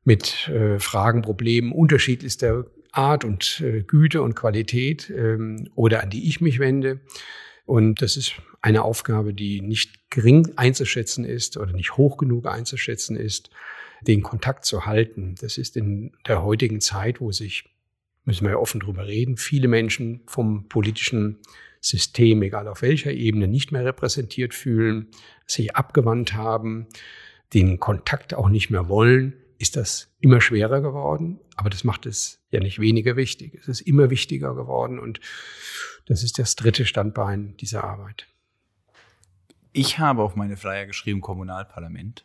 mit 0.04 0.48
äh, 0.48 0.78
Fragen, 0.78 1.22
Problemen 1.22 1.72
unterschiedlichster 1.72 2.66
Art 2.92 3.24
und 3.24 3.60
äh, 3.60 3.82
Güte 3.82 4.22
und 4.22 4.34
Qualität 4.34 5.10
ähm, 5.10 5.68
oder 5.74 6.02
an 6.02 6.10
die 6.10 6.28
ich 6.28 6.40
mich 6.40 6.58
wende. 6.58 7.00
Und 7.66 8.00
das 8.00 8.16
ist 8.16 8.34
eine 8.62 8.82
Aufgabe, 8.82 9.34
die 9.34 9.60
nicht 9.60 10.10
gering 10.10 10.52
einzuschätzen 10.56 11.24
ist 11.24 11.56
oder 11.56 11.72
nicht 11.72 11.96
hoch 11.96 12.16
genug 12.16 12.46
einzuschätzen 12.46 13.16
ist, 13.16 13.50
den 14.02 14.22
Kontakt 14.22 14.64
zu 14.64 14.86
halten. 14.86 15.34
Das 15.40 15.58
ist 15.58 15.76
in 15.76 16.12
der 16.26 16.42
heutigen 16.42 16.80
Zeit, 16.80 17.20
wo 17.20 17.32
sich, 17.32 17.64
müssen 18.26 18.44
wir 18.44 18.52
ja 18.52 18.58
offen 18.58 18.80
drüber 18.80 19.06
reden, 19.06 19.36
viele 19.36 19.68
Menschen 19.68 20.22
vom 20.26 20.68
politischen 20.68 21.38
System, 21.80 22.42
egal 22.42 22.68
auf 22.68 22.82
welcher 22.82 23.12
Ebene, 23.12 23.48
nicht 23.48 23.72
mehr 23.72 23.84
repräsentiert 23.84 24.52
fühlen, 24.52 25.08
sich 25.46 25.76
abgewandt 25.76 26.34
haben, 26.34 26.88
den 27.54 27.78
Kontakt 27.78 28.34
auch 28.34 28.48
nicht 28.48 28.70
mehr 28.70 28.88
wollen, 28.88 29.34
ist 29.58 29.76
das 29.76 30.12
immer 30.20 30.40
schwerer 30.40 30.80
geworden. 30.80 31.40
Aber 31.54 31.70
das 31.70 31.84
macht 31.84 32.04
es 32.04 32.44
ja 32.50 32.60
nicht 32.60 32.80
weniger 32.80 33.16
wichtig. 33.16 33.54
Es 33.54 33.68
ist 33.68 33.80
immer 33.80 34.10
wichtiger 34.10 34.54
geworden 34.54 34.98
und 34.98 35.20
das 36.06 36.22
ist 36.22 36.38
das 36.38 36.56
dritte 36.56 36.84
Standbein 36.84 37.56
dieser 37.56 37.84
Arbeit. 37.84 38.26
Ich 39.72 39.98
habe 39.98 40.22
auf 40.22 40.36
meine 40.36 40.56
Flyer 40.56 40.86
geschrieben 40.86 41.20
Kommunalparlament, 41.20 42.24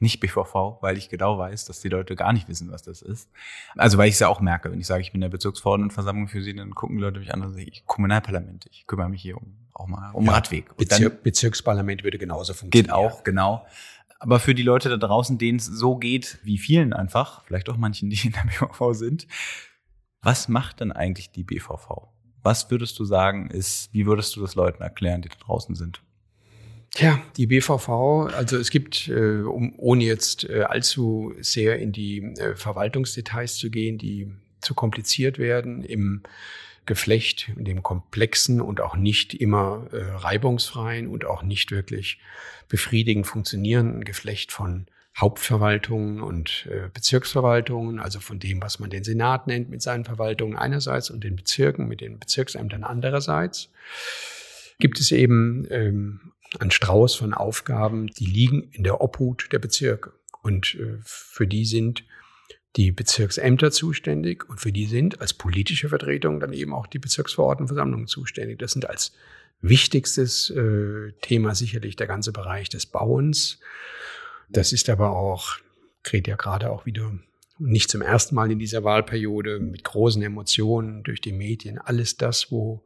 nicht 0.00 0.20
BVV, 0.20 0.78
weil 0.80 0.96
ich 0.96 1.08
genau 1.08 1.38
weiß, 1.38 1.66
dass 1.66 1.80
die 1.80 1.88
Leute 1.88 2.16
gar 2.16 2.32
nicht 2.32 2.48
wissen, 2.48 2.70
was 2.70 2.82
das 2.82 3.02
ist. 3.02 3.30
Also 3.76 3.98
weil 3.98 4.08
ich 4.08 4.14
es 4.14 4.20
ja 4.20 4.28
auch 4.28 4.40
merke, 4.40 4.72
wenn 4.72 4.80
ich 4.80 4.86
sage, 4.86 5.02
ich 5.02 5.12
bin 5.12 5.18
in 5.18 5.22
der 5.22 5.28
Bezirksverordnetenversammlung 5.28 6.28
für 6.28 6.42
sie, 6.42 6.54
dann 6.54 6.74
gucken 6.74 6.96
die 6.96 7.02
Leute 7.02 7.20
mich 7.20 7.32
an 7.32 7.42
und 7.42 7.52
sagen, 7.52 7.66
ich 7.70 7.84
Kommunalparlament, 7.86 8.66
ich 8.70 8.86
kümmere 8.86 9.08
mich 9.08 9.22
hier 9.22 9.36
um 9.36 9.56
auch 9.80 9.86
mal 9.86 10.10
um 10.12 10.26
ja, 10.26 10.32
Radweg. 10.32 10.76
Bezir 10.76 11.10
Bezirksparlament 11.10 12.04
würde 12.04 12.18
genauso 12.18 12.54
funktionieren. 12.54 12.86
Geht 12.86 12.92
auch, 12.92 13.24
genau. 13.24 13.66
Aber 14.18 14.38
für 14.38 14.54
die 14.54 14.62
Leute 14.62 14.90
da 14.90 14.96
draußen, 14.98 15.38
denen 15.38 15.58
es 15.58 15.64
so 15.64 15.96
geht, 15.96 16.38
wie 16.42 16.58
vielen 16.58 16.92
einfach, 16.92 17.42
vielleicht 17.44 17.68
auch 17.70 17.76
manchen, 17.76 18.10
die 18.10 18.26
in 18.26 18.32
der 18.32 18.42
BVV 18.42 18.92
sind, 18.92 19.26
was 20.20 20.48
macht 20.48 20.80
denn 20.80 20.92
eigentlich 20.92 21.32
die 21.32 21.44
BVV? 21.44 22.08
Was 22.42 22.70
würdest 22.70 22.98
du 22.98 23.04
sagen, 23.04 23.50
ist, 23.50 23.92
wie 23.92 24.06
würdest 24.06 24.36
du 24.36 24.40
das 24.40 24.54
Leuten 24.54 24.82
erklären, 24.82 25.22
die 25.22 25.28
da 25.28 25.36
draußen 25.36 25.74
sind? 25.74 26.02
Tja, 26.92 27.22
die 27.36 27.46
BVV, 27.46 27.88
also 28.34 28.56
es 28.56 28.70
gibt, 28.70 29.08
äh, 29.08 29.42
um, 29.42 29.74
ohne 29.76 30.04
jetzt 30.04 30.48
äh, 30.48 30.62
allzu 30.62 31.32
sehr 31.40 31.78
in 31.78 31.92
die 31.92 32.18
äh, 32.36 32.56
Verwaltungsdetails 32.56 33.56
zu 33.56 33.70
gehen, 33.70 33.96
die 33.96 34.32
zu 34.60 34.74
kompliziert 34.74 35.38
werden, 35.38 35.84
im 35.84 36.22
Geflecht, 36.86 37.52
in 37.56 37.64
dem 37.64 37.84
komplexen 37.84 38.60
und 38.60 38.80
auch 38.80 38.96
nicht 38.96 39.34
immer 39.34 39.86
äh, 39.92 40.02
reibungsfreien 40.16 41.06
und 41.06 41.24
auch 41.24 41.42
nicht 41.44 41.70
wirklich 41.70 42.18
befriedigend 42.68 43.26
funktionierenden 43.26 44.02
Geflecht 44.02 44.50
von 44.50 44.86
Hauptverwaltungen 45.16 46.20
und 46.20 46.66
äh, 46.70 46.88
Bezirksverwaltungen, 46.92 48.00
also 48.00 48.18
von 48.18 48.40
dem, 48.40 48.60
was 48.62 48.80
man 48.80 48.90
den 48.90 49.04
Senat 49.04 49.46
nennt 49.46 49.70
mit 49.70 49.82
seinen 49.82 50.04
Verwaltungen 50.04 50.56
einerseits 50.56 51.10
und 51.10 51.22
den 51.22 51.36
Bezirken 51.36 51.86
mit 51.86 52.00
den 52.00 52.18
Bezirksämtern 52.18 52.82
andererseits, 52.82 53.70
gibt 54.80 55.00
es 55.00 55.12
eben 55.12 55.66
ähm, 55.70 56.32
einen 56.58 56.70
Strauß 56.70 57.14
von 57.14 57.34
Aufgaben, 57.34 58.08
die 58.08 58.26
liegen 58.26 58.70
in 58.72 58.82
der 58.82 59.00
Obhut 59.00 59.48
der 59.52 59.58
Bezirke. 59.58 60.12
Und 60.42 60.74
äh, 60.74 60.98
für 61.04 61.46
die 61.46 61.64
sind 61.64 62.04
die 62.76 62.92
Bezirksämter 62.92 63.70
zuständig 63.70 64.48
und 64.48 64.60
für 64.60 64.72
die 64.72 64.86
sind 64.86 65.20
als 65.20 65.34
politische 65.34 65.88
Vertretung 65.88 66.38
dann 66.40 66.52
eben 66.52 66.72
auch 66.72 66.86
die 66.86 66.98
Bezirksverordnetenversammlungen 66.98 68.06
zuständig. 68.06 68.58
Das 68.58 68.72
sind 68.72 68.88
als 68.88 69.12
wichtigstes 69.60 70.50
äh, 70.50 71.12
Thema 71.20 71.54
sicherlich 71.54 71.96
der 71.96 72.06
ganze 72.06 72.32
Bereich 72.32 72.68
des 72.68 72.86
Bauens. 72.86 73.58
Das 74.48 74.72
ist 74.72 74.88
aber 74.88 75.10
auch, 75.10 75.58
kriegt 76.02 76.28
ja 76.28 76.36
gerade 76.36 76.70
auch 76.70 76.86
wieder 76.86 77.12
nicht 77.58 77.90
zum 77.90 78.02
ersten 78.02 78.34
Mal 78.34 78.50
in 78.50 78.58
dieser 78.58 78.84
Wahlperiode 78.84 79.58
mit 79.58 79.84
großen 79.84 80.22
Emotionen 80.22 81.02
durch 81.02 81.20
die 81.20 81.32
Medien, 81.32 81.78
alles 81.78 82.16
das, 82.16 82.50
wo 82.50 82.84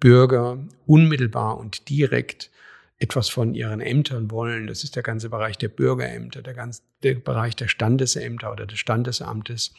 Bürger 0.00 0.58
unmittelbar 0.86 1.58
und 1.58 1.88
direkt 1.88 2.50
etwas 2.98 3.28
von 3.28 3.54
ihren 3.54 3.80
Ämtern 3.80 4.30
wollen. 4.30 4.66
Das 4.66 4.82
ist 4.82 4.96
der 4.96 5.02
ganze 5.02 5.30
Bereich 5.30 5.56
der 5.58 5.68
Bürgerämter, 5.68 6.42
der 6.42 6.54
ganze 6.54 6.82
der 7.02 7.14
Bereich 7.14 7.54
der 7.54 7.68
Standesämter 7.68 8.52
oder 8.52 8.66
des 8.66 8.78
Standesamtes. 8.78 9.72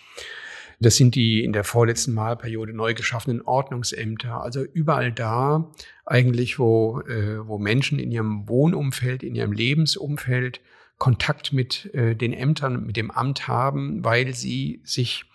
Das 0.79 0.95
sind 0.95 1.15
die 1.15 1.43
in 1.43 1.51
der 1.51 1.65
vorletzten 1.65 2.15
Wahlperiode 2.15 2.73
neu 2.73 2.93
geschaffenen 2.93 3.41
Ordnungsämter. 3.41 4.41
Also 4.41 4.63
überall 4.63 5.11
da 5.11 5.69
eigentlich, 6.05 6.57
wo, 6.57 7.01
äh, 7.01 7.45
wo 7.45 7.57
Menschen 7.57 7.99
in 7.99 8.11
ihrem 8.11 8.47
Wohnumfeld, 8.47 9.21
in 9.23 9.35
ihrem 9.35 9.51
Lebensumfeld 9.51 10.61
Kontakt 10.97 11.51
mit 11.51 11.93
äh, 11.93 12.15
den 12.15 12.33
Ämtern, 12.33 12.85
mit 12.85 12.95
dem 12.95 13.11
Amt 13.11 13.47
haben, 13.47 14.03
weil 14.05 14.33
sie 14.33 14.81
sich 14.83 15.25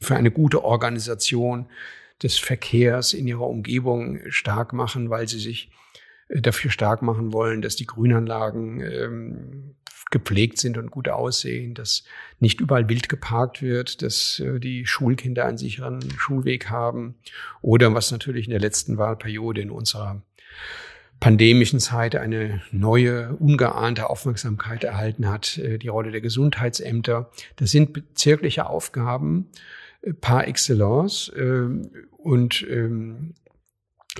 für 0.00 0.16
eine 0.16 0.30
gute 0.30 0.64
Organisation 0.64 1.66
des 2.22 2.38
Verkehrs 2.38 3.12
in 3.12 3.26
ihrer 3.26 3.46
Umgebung 3.46 4.20
stark 4.28 4.72
machen, 4.72 5.10
weil 5.10 5.28
sie 5.28 5.38
sich 5.38 5.70
äh, 6.28 6.40
dafür 6.40 6.70
stark 6.70 7.02
machen 7.02 7.32
wollen, 7.32 7.62
dass 7.62 7.76
die 7.76 7.86
Grünanlagen 7.86 8.80
ähm, 8.80 9.74
gepflegt 10.10 10.58
sind 10.58 10.78
und 10.78 10.90
gut 10.90 11.08
aussehen, 11.08 11.74
dass 11.74 12.04
nicht 12.40 12.60
überall 12.60 12.88
wild 12.88 13.08
geparkt 13.08 13.62
wird, 13.62 14.02
dass 14.02 14.40
äh, 14.40 14.58
die 14.58 14.86
Schulkinder 14.86 15.44
einen 15.44 15.58
sicheren 15.58 16.00
Schulweg 16.16 16.70
haben 16.70 17.16
oder 17.60 17.94
was 17.94 18.10
natürlich 18.10 18.46
in 18.46 18.52
der 18.52 18.60
letzten 18.60 18.96
Wahlperiode 18.96 19.60
in 19.60 19.70
unserer 19.70 20.22
pandemischen 21.20 21.80
Zeit 21.80 22.14
eine 22.14 22.62
neue, 22.70 23.34
ungeahnte 23.36 24.08
Aufmerksamkeit 24.08 24.84
erhalten 24.84 25.28
hat, 25.28 25.58
äh, 25.58 25.78
die 25.78 25.88
Rolle 25.88 26.10
der 26.10 26.20
Gesundheitsämter. 26.20 27.30
Das 27.56 27.70
sind 27.70 27.92
bezirkliche 27.92 28.66
Aufgaben 28.66 29.50
par 30.20 30.46
excellence 30.46 31.32
ähm, 31.36 31.90
und 32.16 32.66
ähm, 32.68 33.34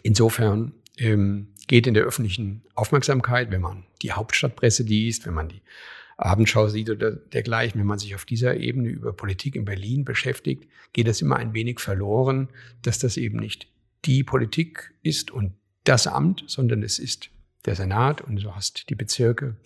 insofern 0.03 0.73
ähm, 0.97 1.49
geht 1.67 1.87
in 1.87 1.95
der 1.95 2.05
öffentlichen 2.05 2.63
Aufmerksamkeit, 2.75 3.51
wenn 3.51 3.61
man 3.61 3.85
die 4.03 4.13
Hauptstadtpresse 4.13 4.83
liest, 4.83 5.27
wenn 5.27 5.35
man 5.35 5.49
die 5.49 5.63
Abendschau 6.17 6.69
sieht 6.69 6.91
oder 6.91 7.13
dergleichen, 7.13 7.81
wenn 7.81 7.87
man 7.87 7.99
sich 7.99 8.15
auf 8.15 8.25
dieser 8.25 8.57
Ebene 8.57 8.89
über 8.89 9.13
Politik 9.13 9.55
in 9.55 9.65
Berlin 9.65 10.05
beschäftigt, 10.05 10.69
geht 10.93 11.07
das 11.07 11.23
immer 11.23 11.37
ein 11.37 11.55
wenig 11.55 11.79
verloren, 11.79 12.49
dass 12.83 12.99
das 12.99 13.17
eben 13.17 13.39
nicht 13.39 13.69
die 14.05 14.25
Politik 14.25 14.95
ist 15.03 15.31
und 15.31 15.53
das 15.85 16.07
Amt, 16.07 16.45
sondern 16.49 16.83
es 16.83 16.99
ist 16.99 17.31
der 17.67 17.77
Senat 17.77 18.21
und 18.21 18.43
du 18.43 18.55
hast 18.55 18.91
die 18.91 18.95
Bezirke. 18.95 19.57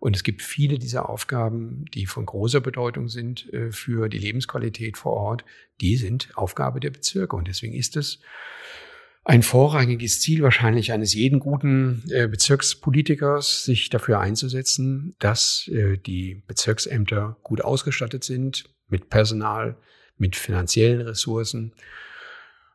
Und 0.00 0.14
es 0.14 0.22
gibt 0.22 0.42
viele 0.42 0.78
dieser 0.78 1.08
Aufgaben, 1.08 1.84
die 1.92 2.06
von 2.06 2.24
großer 2.24 2.60
Bedeutung 2.60 3.08
sind 3.08 3.52
äh, 3.52 3.72
für 3.72 4.08
die 4.08 4.18
Lebensqualität 4.18 4.96
vor 4.96 5.12
Ort, 5.12 5.44
die 5.80 5.96
sind 5.96 6.30
Aufgabe 6.36 6.80
der 6.80 6.90
Bezirke. 6.90 7.34
Und 7.34 7.48
deswegen 7.48 7.74
ist 7.74 7.96
es 7.96 8.20
ein 9.24 9.42
vorrangiges 9.42 10.20
Ziel 10.20 10.42
wahrscheinlich 10.42 10.92
eines 10.92 11.14
jeden 11.14 11.40
guten 11.40 12.04
äh, 12.10 12.28
Bezirkspolitikers, 12.28 13.64
sich 13.64 13.90
dafür 13.90 14.20
einzusetzen, 14.20 15.16
dass 15.18 15.68
äh, 15.68 15.98
die 15.98 16.42
Bezirksämter 16.46 17.36
gut 17.42 17.60
ausgestattet 17.60 18.24
sind 18.24 18.70
mit 18.86 19.10
Personal, 19.10 19.76
mit 20.16 20.36
finanziellen 20.36 21.00
Ressourcen 21.00 21.74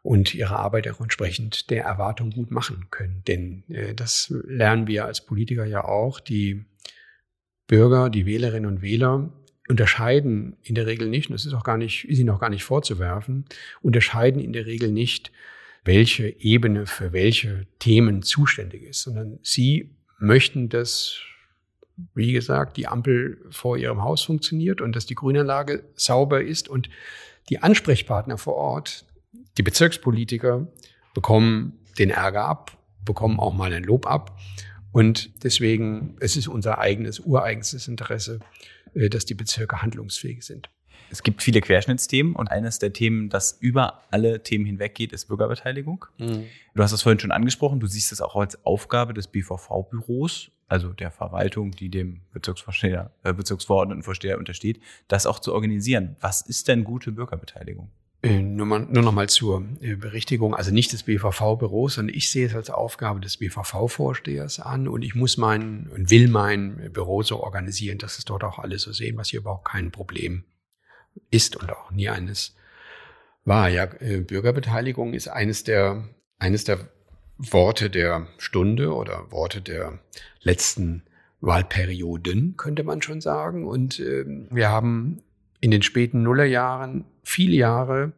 und 0.01 0.35
ihre 0.35 0.57
Arbeit 0.57 0.89
auch 0.89 0.99
entsprechend 0.99 1.69
der 1.69 1.85
Erwartung 1.85 2.31
gut 2.31 2.51
machen 2.51 2.87
können. 2.91 3.23
Denn 3.25 3.63
das 3.95 4.33
lernen 4.45 4.85
wir 4.85 5.05
als 5.05 5.25
Politiker 5.25 5.65
ja 5.65 5.85
auch. 5.85 6.19
Die 6.19 6.65
Bürger, 7.73 8.11
die 8.11 8.27
Wählerinnen 8.27 8.71
und 8.71 8.83
Wähler 8.83 9.31
unterscheiden 9.67 10.57
in 10.61 10.75
der 10.75 10.85
Regel 10.85 11.09
nicht, 11.09 11.29
und 11.29 11.33
das 11.33 11.47
ist 11.47 11.55
auch 11.55 11.63
gar 11.63 11.77
nicht, 11.77 12.07
ist 12.07 12.19
ihnen 12.19 12.29
auch 12.29 12.39
gar 12.39 12.51
nicht 12.51 12.63
vorzuwerfen, 12.63 13.45
unterscheiden 13.81 14.39
in 14.39 14.53
der 14.53 14.67
Regel 14.67 14.91
nicht 14.91 15.31
welche 15.83 16.27
Ebene 16.39 16.85
für 16.85 17.13
welche 17.13 17.65
Themen 17.79 18.21
zuständig 18.21 18.83
ist, 18.83 19.01
sondern 19.01 19.39
sie 19.41 19.89
möchten, 20.19 20.69
dass, 20.69 21.17
wie 22.13 22.31
gesagt, 22.31 22.77
die 22.77 22.85
Ampel 22.85 23.43
vor 23.49 23.75
ihrem 23.75 24.03
Haus 24.03 24.21
funktioniert 24.21 24.79
und 24.79 24.95
dass 24.95 25.07
die 25.07 25.15
Grünanlage 25.15 25.83
sauber 25.95 26.43
ist 26.43 26.69
und 26.69 26.91
die 27.49 27.57
Ansprechpartner 27.57 28.37
vor 28.37 28.53
Ort, 28.53 29.03
die 29.57 29.63
Bezirkspolitiker, 29.63 30.67
bekommen 31.15 31.79
den 31.97 32.11
Ärger 32.11 32.45
ab, 32.45 32.77
bekommen 33.03 33.39
auch 33.39 33.55
mal 33.55 33.73
ein 33.73 33.83
Lob 33.83 34.05
ab. 34.05 34.37
Und 34.93 35.43
deswegen, 35.43 36.15
es 36.21 36.38
ist 36.38 36.47
unser 36.47 36.77
eigenes, 36.77 37.19
ureigenstes 37.19 37.89
Interesse, 37.89 38.39
äh, 38.93 39.09
dass 39.09 39.25
die 39.25 39.33
Bezirke 39.33 39.81
handlungsfähig 39.81 40.45
sind. 40.45 40.69
Es 41.09 41.21
gibt 41.21 41.43
viele 41.43 41.62
Querschnittsthemen 41.62 42.35
und 42.35 42.50
eines 42.50 42.79
der 42.79 42.93
Themen, 42.93 43.29
das 43.29 43.57
über 43.59 44.03
alle 44.09 44.41
Themen 44.41 44.65
hinweg 44.65 44.95
geht, 44.95 45.12
ist 45.12 45.25
Bürgerbeteiligung. 45.25 46.05
Mhm. 46.17 46.45
Du 46.73 46.81
hast 46.83 46.91
das 46.91 47.01
vorhin 47.01 47.19
schon 47.19 47.31
angesprochen. 47.31 47.79
Du 47.79 47.88
siehst 47.88 48.12
es 48.12 48.21
auch 48.21 48.35
als 48.35 48.63
Aufgabe 48.65 49.13
des 49.13 49.27
BVV-Büros, 49.27 50.51
also 50.67 50.89
der 50.89 51.12
Verwaltung, 51.12 51.71
die 51.71 51.89
dem 51.89 52.21
Bezirksvorsteher, 52.31 53.12
äh, 53.23 53.33
Bezirksverordnetenvorsteher 53.33 54.38
untersteht, 54.38 54.79
das 55.07 55.25
auch 55.25 55.39
zu 55.39 55.53
organisieren. 55.53 56.15
Was 56.19 56.41
ist 56.41 56.67
denn 56.67 56.83
gute 56.83 57.12
Bürgerbeteiligung? 57.12 57.89
Äh, 58.23 58.41
nur, 58.41 58.65
mal, 58.65 58.87
nur 58.89 59.03
noch 59.03 59.11
mal 59.11 59.27
zur 59.27 59.65
äh, 59.81 59.95
Berichtigung, 59.95 60.55
also 60.55 60.71
nicht 60.71 60.93
des 60.93 61.03
BVV-Büros, 61.03 61.95
sondern 61.95 62.15
ich 62.15 62.31
sehe 62.31 62.47
es 62.47 62.55
als 62.55 62.69
Aufgabe 62.69 63.19
des 63.19 63.35
BVV-Vorstehers 63.35 64.61
an 64.61 64.87
und 64.87 65.01
ich 65.01 65.13
muss 65.13 65.35
mein 65.35 65.89
und 65.93 66.09
will 66.09 66.29
mein 66.29 66.89
Büro 66.93 67.21
so 67.21 67.43
organisieren, 67.43 67.97
dass 67.97 68.17
es 68.17 68.23
dort 68.23 68.45
auch 68.45 68.59
alles 68.59 68.83
so 68.83 68.93
sehen, 68.93 69.17
was 69.17 69.29
hier 69.29 69.41
überhaupt 69.41 69.65
kein 69.65 69.91
Problem 69.91 70.45
ist 71.31 71.57
und 71.57 71.69
auch 71.69 71.91
nie 71.91 72.07
eines 72.07 72.55
war. 73.43 73.67
Ja, 73.67 73.89
äh, 73.99 74.21
Bürgerbeteiligung 74.21 75.13
ist 75.13 75.27
eines 75.27 75.65
der, 75.65 76.07
eines 76.39 76.63
der 76.63 76.79
Worte 77.37 77.89
der 77.89 78.27
Stunde 78.37 78.93
oder 78.93 79.31
Worte 79.31 79.61
der 79.61 79.99
letzten 80.41 81.03
Wahlperioden, 81.41 82.55
könnte 82.55 82.85
man 82.85 83.01
schon 83.01 83.19
sagen. 83.19 83.67
Und 83.67 83.99
äh, 83.99 84.23
wir 84.49 84.69
haben 84.69 85.23
in 85.63 85.72
den 85.72 85.82
späten 85.82 86.24
Nullerjahren 86.24 87.05
viele 87.24 87.55
Jahre 87.55 88.12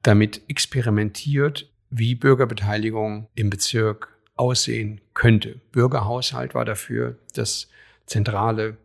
damit 0.00 0.40
experimentiert, 0.48 1.70
wie 1.90 2.14
Bürgerbeteiligung 2.14 3.28
im 3.34 3.50
Bezirk 3.50 4.16
aussehen 4.36 5.02
könnte. 5.12 5.60
Bürgerhaushalt 5.72 6.54
war 6.54 6.64
dafür 6.64 7.18
das 7.34 7.68
zentrale 8.06 8.78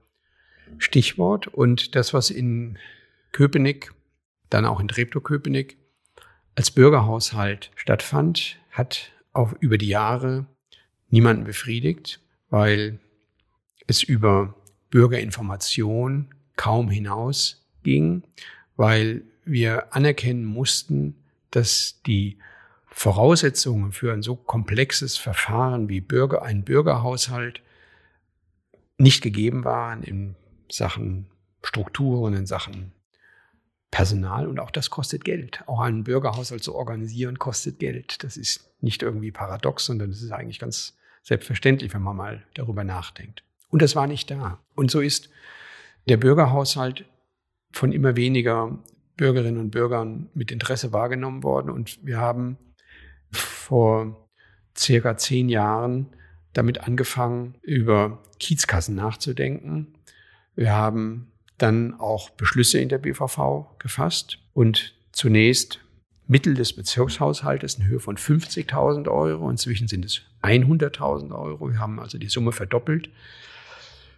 Stichwort. 0.79 1.47
Und 1.47 1.95
das, 1.95 2.13
was 2.13 2.29
in 2.29 2.77
Köpenick, 3.31 3.93
dann 4.49 4.65
auch 4.65 4.81
in 4.81 4.89
Treptow-Köpenick, 4.89 5.77
als 6.55 6.71
Bürgerhaushalt 6.71 7.71
stattfand, 7.75 8.59
hat 8.71 9.13
auch 9.31 9.53
über 9.61 9.77
die 9.77 9.87
Jahre 9.87 10.45
niemanden 11.07 11.45
befriedigt, 11.45 12.19
weil 12.49 12.99
es 13.87 14.03
über 14.03 14.55
Bürgerinformation 14.89 16.35
kaum 16.57 16.89
hinaus 16.89 17.60
ging, 17.83 18.23
weil 18.75 19.23
wir 19.45 19.93
anerkennen 19.95 20.45
mussten, 20.45 21.15
dass 21.51 22.01
die 22.05 22.37
Voraussetzungen 22.87 23.91
für 23.91 24.13
ein 24.13 24.21
so 24.21 24.35
komplexes 24.35 25.17
Verfahren 25.17 25.89
wie 25.89 26.01
Bürger, 26.01 26.43
ein 26.43 26.63
Bürgerhaushalt 26.63 27.61
nicht 28.97 29.21
gegeben 29.23 29.63
waren 29.63 30.03
in 30.03 30.35
Sachen 30.69 31.27
Strukturen, 31.63 32.33
in 32.33 32.45
Sachen 32.45 32.91
Personal 33.91 34.47
und 34.47 34.59
auch 34.59 34.71
das 34.71 34.89
kostet 34.89 35.25
Geld. 35.25 35.63
Auch 35.67 35.81
einen 35.81 36.05
Bürgerhaushalt 36.05 36.63
zu 36.63 36.75
organisieren 36.75 37.37
kostet 37.39 37.79
Geld. 37.79 38.23
Das 38.23 38.37
ist 38.37 38.71
nicht 38.79 39.03
irgendwie 39.03 39.31
paradox, 39.31 39.85
sondern 39.85 40.11
das 40.11 40.21
ist 40.21 40.31
eigentlich 40.31 40.59
ganz 40.59 40.97
selbstverständlich, 41.23 41.93
wenn 41.93 42.01
man 42.01 42.15
mal 42.15 42.43
darüber 42.53 42.83
nachdenkt. 42.83 43.43
Und 43.69 43.81
das 43.81 43.95
war 43.95 44.07
nicht 44.07 44.31
da. 44.31 44.59
Und 44.75 44.91
so 44.91 45.01
ist 45.01 45.29
der 46.07 46.17
Bürgerhaushalt 46.17 47.05
von 47.71 47.91
immer 47.91 48.15
weniger 48.15 48.79
Bürgerinnen 49.17 49.59
und 49.59 49.71
Bürgern 49.71 50.29
mit 50.33 50.51
Interesse 50.51 50.93
wahrgenommen 50.93 51.43
worden. 51.43 51.69
Und 51.69 51.99
wir 52.05 52.17
haben 52.17 52.57
vor 53.31 54.27
circa 54.77 55.17
zehn 55.17 55.49
Jahren 55.49 56.07
damit 56.53 56.81
angefangen, 56.81 57.55
über 57.61 58.23
Kiezkassen 58.39 58.95
nachzudenken. 58.95 59.93
Wir 60.55 60.73
haben 60.73 61.31
dann 61.57 61.93
auch 61.99 62.29
Beschlüsse 62.31 62.79
in 62.79 62.89
der 62.89 62.97
BVV 62.97 63.77
gefasst 63.79 64.39
und 64.53 64.95
zunächst 65.11 65.79
Mittel 66.27 66.53
des 66.53 66.73
Bezirkshaushaltes 66.73 67.75
in 67.75 67.87
Höhe 67.87 67.99
von 67.99 68.17
50.000 68.17 69.09
Euro. 69.09 69.49
Inzwischen 69.49 69.87
sind 69.87 70.05
es 70.05 70.21
100.000 70.41 71.37
Euro. 71.37 71.69
Wir 71.69 71.79
haben 71.79 71.99
also 71.99 72.17
die 72.17 72.29
Summe 72.29 72.51
verdoppelt. 72.51 73.09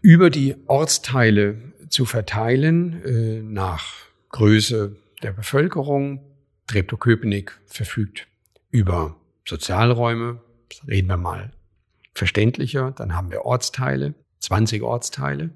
Über 0.04 0.30
die 0.30 0.58
Ortsteile 0.68 1.72
zu 1.88 2.04
verteilen 2.04 3.06
äh, 3.06 3.42
nach 3.42 3.86
Größe 4.32 4.98
der 5.22 5.32
Bevölkerung. 5.32 6.20
Treptow-Köpenick 6.68 7.58
verfügt 7.68 8.28
über 8.70 9.16
Sozialräume. 9.48 10.42
Reden 10.86 11.08
wir 11.08 11.16
mal 11.16 11.54
verständlicher. 12.14 12.92
Dann 12.92 13.16
haben 13.16 13.32
wir 13.32 13.46
Ortsteile, 13.46 14.14
20 14.42 14.84
Ortsteile 14.84 15.52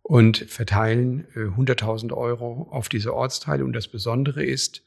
und 0.00 0.38
verteilen 0.38 1.26
100.000 1.34 2.08
äh, 2.08 2.14
Euro 2.14 2.68
auf 2.70 2.88
diese 2.88 3.12
Ortsteile. 3.12 3.62
Und 3.62 3.74
das 3.74 3.88
Besondere 3.88 4.42
ist, 4.42 4.82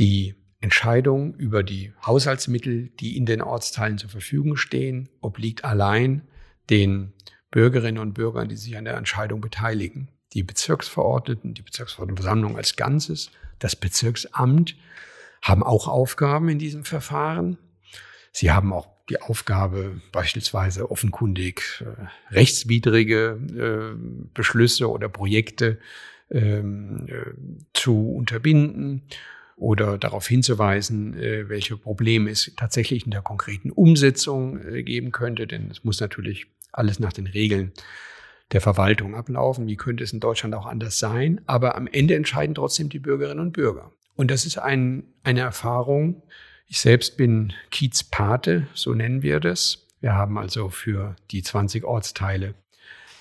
die 0.00 0.34
Entscheidung 0.60 1.36
über 1.36 1.62
die 1.62 1.92
Haushaltsmittel, 2.04 2.88
die 2.98 3.16
in 3.16 3.26
den 3.26 3.40
Ortsteilen 3.40 3.96
zur 3.96 4.10
Verfügung 4.10 4.56
stehen, 4.56 5.08
obliegt 5.20 5.64
allein 5.64 6.22
den 6.68 7.12
Bürgerinnen 7.50 7.98
und 7.98 8.14
Bürgern, 8.14 8.48
die 8.48 8.56
sich 8.56 8.76
an 8.76 8.84
der 8.84 8.96
Entscheidung 8.96 9.40
beteiligen. 9.40 10.08
Die 10.32 10.42
Bezirksverordneten, 10.42 11.54
die 11.54 11.62
Bezirksverordnetenversammlung 11.62 12.56
als 12.56 12.76
Ganzes, 12.76 13.30
das 13.58 13.76
Bezirksamt 13.76 14.76
haben 15.42 15.62
auch 15.62 15.88
Aufgaben 15.88 16.48
in 16.48 16.58
diesem 16.58 16.84
Verfahren. 16.84 17.58
Sie 18.32 18.52
haben 18.52 18.72
auch 18.72 18.88
die 19.08 19.20
Aufgabe, 19.20 20.00
beispielsweise 20.12 20.90
offenkundig 20.90 21.84
äh, 21.84 22.34
rechtswidrige 22.34 23.40
äh, 23.56 24.28
Beschlüsse 24.34 24.88
oder 24.88 25.08
Projekte 25.08 25.78
ähm, 26.30 27.06
äh, 27.08 27.32
zu 27.72 28.12
unterbinden 28.12 29.02
oder 29.56 29.98
darauf 29.98 30.26
hinzuweisen, 30.28 31.18
äh, 31.18 31.48
welche 31.48 31.76
Probleme 31.76 32.30
es 32.30 32.52
tatsächlich 32.56 33.04
in 33.04 33.10
der 33.10 33.22
konkreten 33.22 33.70
Umsetzung 33.70 34.64
äh, 34.64 34.82
geben 34.84 35.10
könnte. 35.10 35.46
Denn 35.48 35.70
es 35.70 35.82
muss 35.82 36.00
natürlich 36.00 36.46
alles 36.72 36.98
nach 36.98 37.12
den 37.12 37.26
Regeln 37.26 37.72
der 38.52 38.60
Verwaltung 38.60 39.14
ablaufen. 39.14 39.66
Wie 39.66 39.76
könnte 39.76 40.04
es 40.04 40.12
in 40.12 40.20
Deutschland 40.20 40.54
auch 40.54 40.66
anders 40.66 40.98
sein? 40.98 41.40
Aber 41.46 41.76
am 41.76 41.86
Ende 41.86 42.14
entscheiden 42.14 42.54
trotzdem 42.54 42.88
die 42.88 42.98
Bürgerinnen 42.98 43.40
und 43.40 43.52
Bürger. 43.52 43.92
Und 44.16 44.30
das 44.30 44.44
ist 44.44 44.58
ein, 44.58 45.04
eine 45.22 45.40
Erfahrung, 45.40 46.22
ich 46.72 46.78
selbst 46.78 47.16
bin 47.16 47.52
Kiezpate, 47.72 48.68
so 48.74 48.94
nennen 48.94 49.22
wir 49.22 49.40
das. 49.40 49.88
Wir 50.00 50.12
haben 50.12 50.38
also 50.38 50.68
für 50.68 51.16
die 51.32 51.42
20 51.42 51.82
Ortsteile 51.84 52.54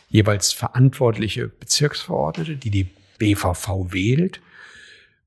jeweils 0.08 0.54
verantwortliche 0.54 1.48
Bezirksverordnete, 1.48 2.58
die 2.58 2.70
die 2.70 2.90
BVV 3.18 3.92
wählt 3.92 4.40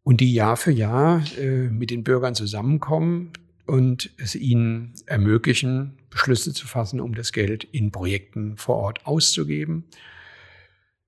und 0.05 0.21
die 0.21 0.33
Jahr 0.33 0.57
für 0.57 0.71
Jahr 0.71 1.23
äh, 1.37 1.69
mit 1.69 1.91
den 1.91 2.05
Bürgern 2.05 2.37
zusammenkommen 2.37 3.33
und 3.73 4.11
es 4.19 4.35
ihnen 4.35 4.93
ermöglichen, 5.07 5.97
Beschlüsse 6.11 6.53
zu 6.53 6.67
fassen, 6.67 7.01
um 7.01 7.15
das 7.15 7.33
Geld 7.33 7.65
in 7.65 7.91
Projekten 7.91 8.59
vor 8.59 8.77
Ort 8.77 9.07
auszugeben. 9.07 9.85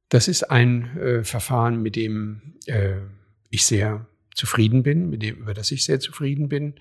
Das 0.09 0.29
ist 0.29 0.45
ein 0.45 0.97
äh, 0.97 1.25
Verfahren, 1.25 1.83
mit 1.83 1.95
dem 1.95 2.55
äh, 2.65 3.01
ich 3.51 3.67
sehr 3.67 4.07
zufrieden 4.35 4.83
bin, 4.83 5.11
mit 5.11 5.23
dem, 5.23 5.37
über 5.37 5.53
das 5.53 5.73
ich 5.73 5.85
sehr 5.85 6.01
zufrieden 6.01 6.49
bin, 6.49 6.77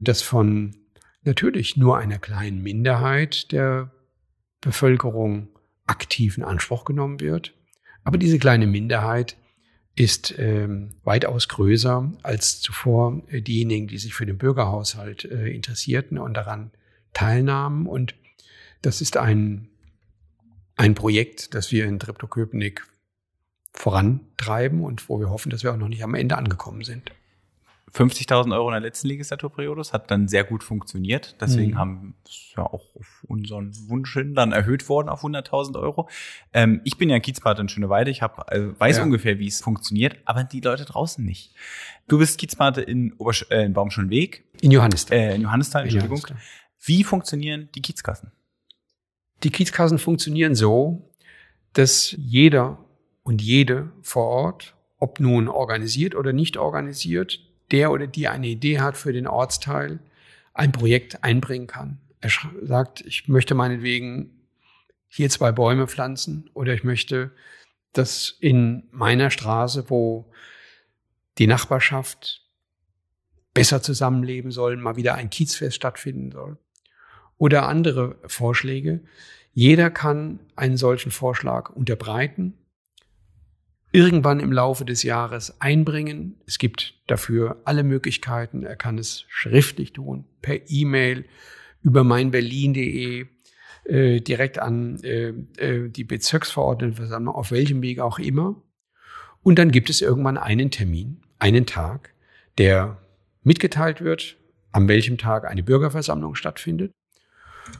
das 0.00 0.20
von 0.20 0.74
natürlich 1.22 1.76
nur 1.76 1.96
einer 1.96 2.18
kleinen 2.18 2.60
Minderheit 2.60 3.52
der 3.52 3.92
Bevölkerung 4.60 5.46
aktiv 5.86 6.38
in 6.38 6.42
Anspruch 6.42 6.84
genommen 6.84 7.20
wird. 7.20 7.54
Aber 8.02 8.18
diese 8.18 8.40
kleine 8.40 8.66
Minderheit 8.66 9.36
ist 9.96 10.34
ähm, 10.38 10.90
weitaus 11.04 11.48
größer 11.48 12.12
als 12.22 12.60
zuvor 12.60 13.22
äh, 13.28 13.40
diejenigen, 13.40 13.86
die 13.86 13.98
sich 13.98 14.14
für 14.14 14.26
den 14.26 14.38
Bürgerhaushalt 14.38 15.24
äh, 15.24 15.48
interessierten 15.48 16.18
und 16.18 16.34
daran 16.34 16.72
teilnahmen. 17.12 17.86
Und 17.86 18.14
das 18.82 19.00
ist 19.00 19.16
ein, 19.16 19.68
ein 20.76 20.94
Projekt, 20.94 21.54
das 21.54 21.70
wir 21.70 21.86
in 21.86 22.00
Treptow-Köpenick 22.00 22.86
vorantreiben 23.72 24.82
und 24.82 25.08
wo 25.08 25.20
wir 25.20 25.30
hoffen, 25.30 25.50
dass 25.50 25.62
wir 25.62 25.72
auch 25.72 25.76
noch 25.76 25.88
nicht 25.88 26.02
am 26.02 26.14
Ende 26.14 26.36
angekommen 26.36 26.82
sind. 26.82 27.10
50.000 27.94 28.52
Euro 28.52 28.68
in 28.68 28.72
der 28.72 28.80
letzten 28.80 29.06
Legislaturperiode. 29.06 29.78
Das 29.78 29.92
hat 29.92 30.10
dann 30.10 30.26
sehr 30.26 30.42
gut 30.42 30.64
funktioniert. 30.64 31.36
Deswegen 31.40 31.72
mhm. 31.72 31.78
haben 31.78 32.14
es 32.24 32.52
ja 32.56 32.64
auch 32.64 32.82
auf 32.96 33.24
unseren 33.28 33.72
Wunsch 33.88 34.12
hin 34.14 34.34
dann 34.34 34.50
erhöht 34.50 34.88
worden 34.88 35.08
auf 35.08 35.22
100.000 35.22 35.78
Euro. 35.80 36.08
Ähm, 36.52 36.80
ich 36.84 36.98
bin 36.98 37.08
ja 37.08 37.20
Kiezpate 37.20 37.62
in 37.62 37.68
Schöneweide. 37.68 38.10
Ich 38.10 38.20
hab, 38.20 38.52
äh, 38.52 38.78
weiß 38.78 38.96
ja. 38.96 39.02
ungefähr, 39.04 39.38
wie 39.38 39.46
es 39.46 39.60
funktioniert, 39.60 40.16
aber 40.24 40.42
die 40.42 40.60
Leute 40.60 40.84
draußen 40.84 41.24
nicht. 41.24 41.54
Du 42.08 42.18
bist 42.18 42.38
Kiezpate 42.38 42.80
in, 42.80 43.12
Obersch 43.14 43.46
äh, 43.50 43.64
in 43.64 43.74
Baumschulenweg. 43.74 44.44
In 44.60 44.72
Johannisthal. 44.72 45.16
Äh, 45.16 45.34
in 45.36 45.42
Johannisthal, 45.42 45.82
Entschuldigung. 45.82 46.18
In 46.18 46.22
Johannisthal. 46.22 46.64
Wie 46.86 47.04
funktionieren 47.04 47.68
die 47.76 47.80
Kiezkassen? 47.80 48.32
Die 49.44 49.50
Kiezkassen 49.50 49.98
funktionieren 49.98 50.54
so, 50.54 51.10
dass 51.74 52.14
jeder 52.18 52.78
und 53.22 53.40
jede 53.40 53.92
vor 54.02 54.26
Ort, 54.26 54.74
ob 54.98 55.20
nun 55.20 55.48
organisiert 55.48 56.14
oder 56.14 56.32
nicht 56.32 56.56
organisiert, 56.56 57.40
der 57.70 57.90
oder 57.90 58.06
die 58.06 58.28
eine 58.28 58.46
Idee 58.46 58.80
hat 58.80 58.96
für 58.96 59.12
den 59.12 59.26
Ortsteil, 59.26 60.00
ein 60.52 60.72
Projekt 60.72 61.24
einbringen 61.24 61.66
kann. 61.66 61.98
Er 62.20 62.30
sagt, 62.62 63.00
ich 63.02 63.28
möchte 63.28 63.54
meinetwegen 63.54 64.30
hier 65.08 65.28
zwei 65.30 65.52
Bäume 65.52 65.86
pflanzen 65.86 66.48
oder 66.54 66.74
ich 66.74 66.84
möchte, 66.84 67.32
dass 67.92 68.36
in 68.40 68.88
meiner 68.90 69.30
Straße, 69.30 69.88
wo 69.88 70.30
die 71.38 71.46
Nachbarschaft 71.46 72.44
besser 73.52 73.82
zusammenleben 73.82 74.50
soll, 74.50 74.76
mal 74.76 74.96
wieder 74.96 75.14
ein 75.14 75.30
Kiezfest 75.30 75.76
stattfinden 75.76 76.32
soll. 76.32 76.58
Oder 77.38 77.68
andere 77.68 78.16
Vorschläge. 78.26 79.02
Jeder 79.52 79.90
kann 79.90 80.40
einen 80.56 80.76
solchen 80.76 81.12
Vorschlag 81.12 81.70
unterbreiten 81.70 82.54
irgendwann 83.94 84.40
im 84.40 84.50
Laufe 84.52 84.84
des 84.84 85.04
Jahres 85.04 85.60
einbringen. 85.60 86.34
Es 86.46 86.58
gibt 86.58 86.94
dafür 87.06 87.62
alle 87.64 87.84
Möglichkeiten. 87.84 88.64
Er 88.64 88.74
kann 88.74 88.98
es 88.98 89.24
schriftlich 89.28 89.92
tun, 89.92 90.24
per 90.42 90.68
E-Mail, 90.68 91.26
über 91.82 92.02
meinberlin.de, 92.02 93.26
äh, 93.84 94.20
direkt 94.20 94.58
an 94.58 94.98
äh, 95.04 95.28
äh, 95.58 95.88
die 95.90 96.02
Bezirksverordnetenversammlung, 96.02 97.32
auf 97.32 97.52
welchem 97.52 97.82
Weg 97.82 98.00
auch 98.00 98.18
immer. 98.18 98.60
Und 99.44 99.60
dann 99.60 99.70
gibt 99.70 99.90
es 99.90 100.00
irgendwann 100.00 100.38
einen 100.38 100.72
Termin, 100.72 101.20
einen 101.38 101.64
Tag, 101.64 102.14
der 102.58 102.98
mitgeteilt 103.44 104.00
wird 104.02 104.36
an 104.72 104.88
welchem 104.88 105.18
Tag 105.18 105.46
eine 105.46 105.62
Bürgerversammlung 105.62 106.34
stattfindet. 106.34 106.90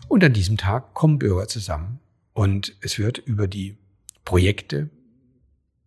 Und 0.07 0.23
an 0.23 0.33
diesem 0.33 0.57
Tag 0.57 0.95
kommen 0.95 1.19
Bürger 1.19 1.49
zusammen 1.49 1.99
und 2.35 2.77
es 2.83 3.01
wird 3.01 3.19
über 3.19 3.49
die 3.49 3.77
Projekte, 4.25 4.91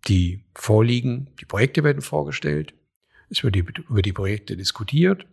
die 0.08 0.44
vorliegen, 0.56 1.30
die 1.40 1.46
Projekte 1.46 1.84
werden 1.84 2.02
vorgestellt, 2.02 2.74
es 3.30 3.44
wird 3.44 3.56
über 3.56 4.02
die 4.02 4.14
Projekte 4.14 4.56
diskutiert 4.56 5.26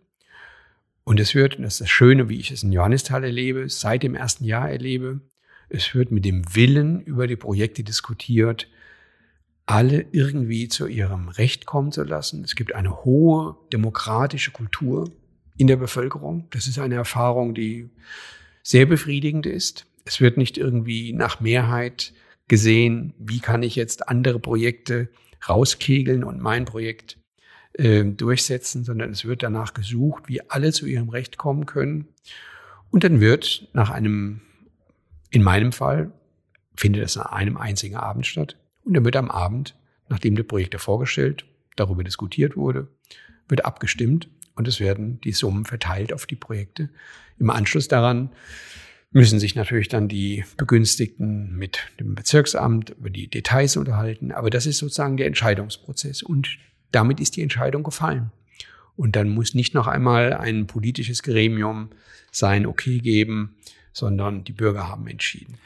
und 1.03 1.19
es 1.19 1.33
wird, 1.33 1.59
das 1.59 1.75
ist 1.75 1.81
das 1.81 1.89
Schöne, 1.89 2.29
wie 2.29 2.39
ich 2.39 2.51
es 2.51 2.63
in 2.63 2.71
Johannisthal 2.71 3.23
erlebe, 3.23 3.69
seit 3.69 4.03
dem 4.03 4.15
ersten 4.15 4.43
Jahr 4.43 4.69
erlebe, 4.69 5.21
es 5.69 5.95
wird 5.95 6.11
mit 6.11 6.25
dem 6.25 6.55
Willen 6.55 7.01
über 7.01 7.27
die 7.27 7.35
Projekte 7.35 7.83
diskutiert, 7.83 8.67
alle 9.65 10.05
irgendwie 10.11 10.67
zu 10.67 10.85
ihrem 10.85 11.29
Recht 11.29 11.65
kommen 11.65 11.91
zu 11.91 12.03
lassen. 12.03 12.43
Es 12.43 12.55
gibt 12.55 12.75
eine 12.75 13.03
hohe 13.03 13.57
demokratische 13.73 14.51
Kultur 14.51 15.11
in 15.57 15.67
der 15.67 15.77
Bevölkerung. 15.77 16.47
Das 16.51 16.67
ist 16.67 16.77
eine 16.77 16.95
Erfahrung, 16.95 17.55
die 17.55 17.89
sehr 18.61 18.85
befriedigend 18.85 19.45
ist. 19.45 19.87
Es 20.05 20.21
wird 20.21 20.37
nicht 20.37 20.57
irgendwie 20.57 21.13
nach 21.13 21.39
Mehrheit 21.39 22.13
gesehen, 22.47 23.13
wie 23.17 23.39
kann 23.39 23.63
ich 23.63 23.75
jetzt 23.75 24.07
andere 24.07 24.39
Projekte 24.39 25.09
rauskegeln 25.47 26.23
und 26.23 26.39
mein 26.39 26.65
Projekt 26.65 27.17
äh, 27.73 28.03
durchsetzen, 28.03 28.83
sondern 28.83 29.11
es 29.11 29.25
wird 29.25 29.43
danach 29.43 29.73
gesucht, 29.73 30.23
wie 30.27 30.41
alle 30.49 30.71
zu 30.71 30.85
ihrem 30.85 31.09
Recht 31.09 31.37
kommen 31.37 31.65
können. 31.65 32.07
Und 32.91 33.03
dann 33.03 33.19
wird 33.19 33.67
nach 33.73 33.89
einem, 33.89 34.41
in 35.29 35.43
meinem 35.43 35.71
Fall, 35.71 36.11
findet 36.75 37.03
es 37.03 37.15
nach 37.15 37.31
einem 37.31 37.57
einzigen 37.57 37.95
Abend 37.95 38.25
statt. 38.27 38.57
Und 38.83 38.93
dann 38.93 39.05
wird 39.05 39.15
am 39.15 39.31
Abend, 39.31 39.75
nachdem 40.07 40.35
die 40.35 40.43
Projekte 40.43 40.79
vorgestellt, 40.79 41.45
darüber 41.75 42.03
diskutiert 42.03 42.55
wurde, 42.55 42.87
wird 43.47 43.65
abgestimmt 43.65 44.29
und 44.55 44.67
es 44.67 44.79
werden 44.79 45.19
die 45.21 45.33
Summen 45.33 45.65
verteilt 45.65 46.13
auf 46.13 46.25
die 46.25 46.35
Projekte. 46.35 46.89
Im 47.37 47.49
Anschluss 47.49 47.87
daran 47.87 48.31
müssen 49.15 49.39
sich 49.39 49.55
natürlich 49.55 49.87
dann 49.87 50.09
die 50.09 50.43
Begünstigten 50.57 51.55
mit 51.55 51.79
dem 52.01 52.15
Bezirksamt 52.15 52.89
über 52.89 53.09
die 53.09 53.29
Details 53.29 53.77
unterhalten. 53.77 54.33
Aber 54.33 54.49
das 54.49 54.65
ist 54.65 54.79
sozusagen 54.79 55.15
der 55.15 55.27
Entscheidungsprozess. 55.27 56.21
Und 56.21 56.57
damit 56.91 57.21
ist 57.21 57.37
die 57.37 57.41
Entscheidung 57.41 57.83
gefallen. 57.83 58.31
Und 58.97 59.15
dann 59.15 59.29
muss 59.29 59.53
nicht 59.53 59.73
noch 59.73 59.87
einmal 59.87 60.33
ein 60.33 60.67
politisches 60.67 61.23
Gremium 61.23 61.91
sein 62.31 62.65
Okay 62.65 62.97
geben, 62.97 63.55
sondern 63.93 64.43
die 64.43 64.51
Bürger 64.51 64.89
haben 64.89 65.07
entschieden. 65.07 65.59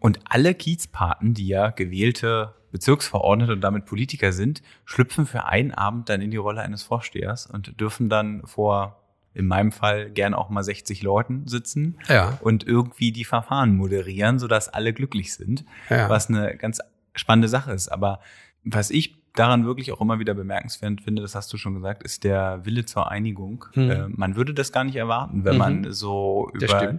Und 0.00 0.18
alle 0.24 0.52
Kiezpaten, 0.52 1.32
die 1.32 1.46
ja 1.46 1.70
gewählte 1.70 2.54
Bezirksverordnete 2.72 3.52
und 3.52 3.60
damit 3.60 3.84
Politiker 3.84 4.32
sind, 4.32 4.62
schlüpfen 4.84 5.26
für 5.26 5.44
einen 5.44 5.70
Abend 5.70 6.08
dann 6.08 6.20
in 6.20 6.32
die 6.32 6.38
Rolle 6.38 6.62
eines 6.62 6.82
Vorstehers 6.82 7.46
und 7.46 7.80
dürfen 7.80 8.08
dann 8.08 8.44
vor 8.44 9.05
in 9.36 9.46
meinem 9.46 9.70
Fall 9.70 10.10
gern 10.10 10.32
auch 10.32 10.48
mal 10.48 10.62
60 10.62 11.02
Leuten 11.02 11.46
sitzen 11.46 11.98
ja. 12.08 12.38
und 12.40 12.66
irgendwie 12.66 13.12
die 13.12 13.24
Verfahren 13.24 13.76
moderieren, 13.76 14.38
sodass 14.38 14.68
alle 14.68 14.94
glücklich 14.94 15.34
sind, 15.34 15.64
ja. 15.90 16.08
was 16.08 16.30
eine 16.30 16.56
ganz 16.56 16.80
spannende 17.14 17.48
Sache 17.48 17.72
ist. 17.72 17.88
Aber 17.88 18.20
was 18.64 18.90
ich 18.90 19.14
daran 19.34 19.66
wirklich 19.66 19.92
auch 19.92 20.00
immer 20.00 20.18
wieder 20.18 20.32
bemerkenswert 20.32 21.02
finde, 21.02 21.20
das 21.20 21.34
hast 21.34 21.52
du 21.52 21.58
schon 21.58 21.74
gesagt, 21.74 22.02
ist 22.02 22.24
der 22.24 22.64
Wille 22.64 22.86
zur 22.86 23.10
Einigung. 23.10 23.66
Hm. 23.74 23.90
Äh, 23.90 24.08
man 24.08 24.36
würde 24.36 24.54
das 24.54 24.72
gar 24.72 24.84
nicht 24.84 24.96
erwarten, 24.96 25.44
wenn 25.44 25.54
mhm. 25.54 25.58
man 25.58 25.92
so 25.92 26.50
über 26.54 26.98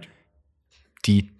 die 1.06 1.30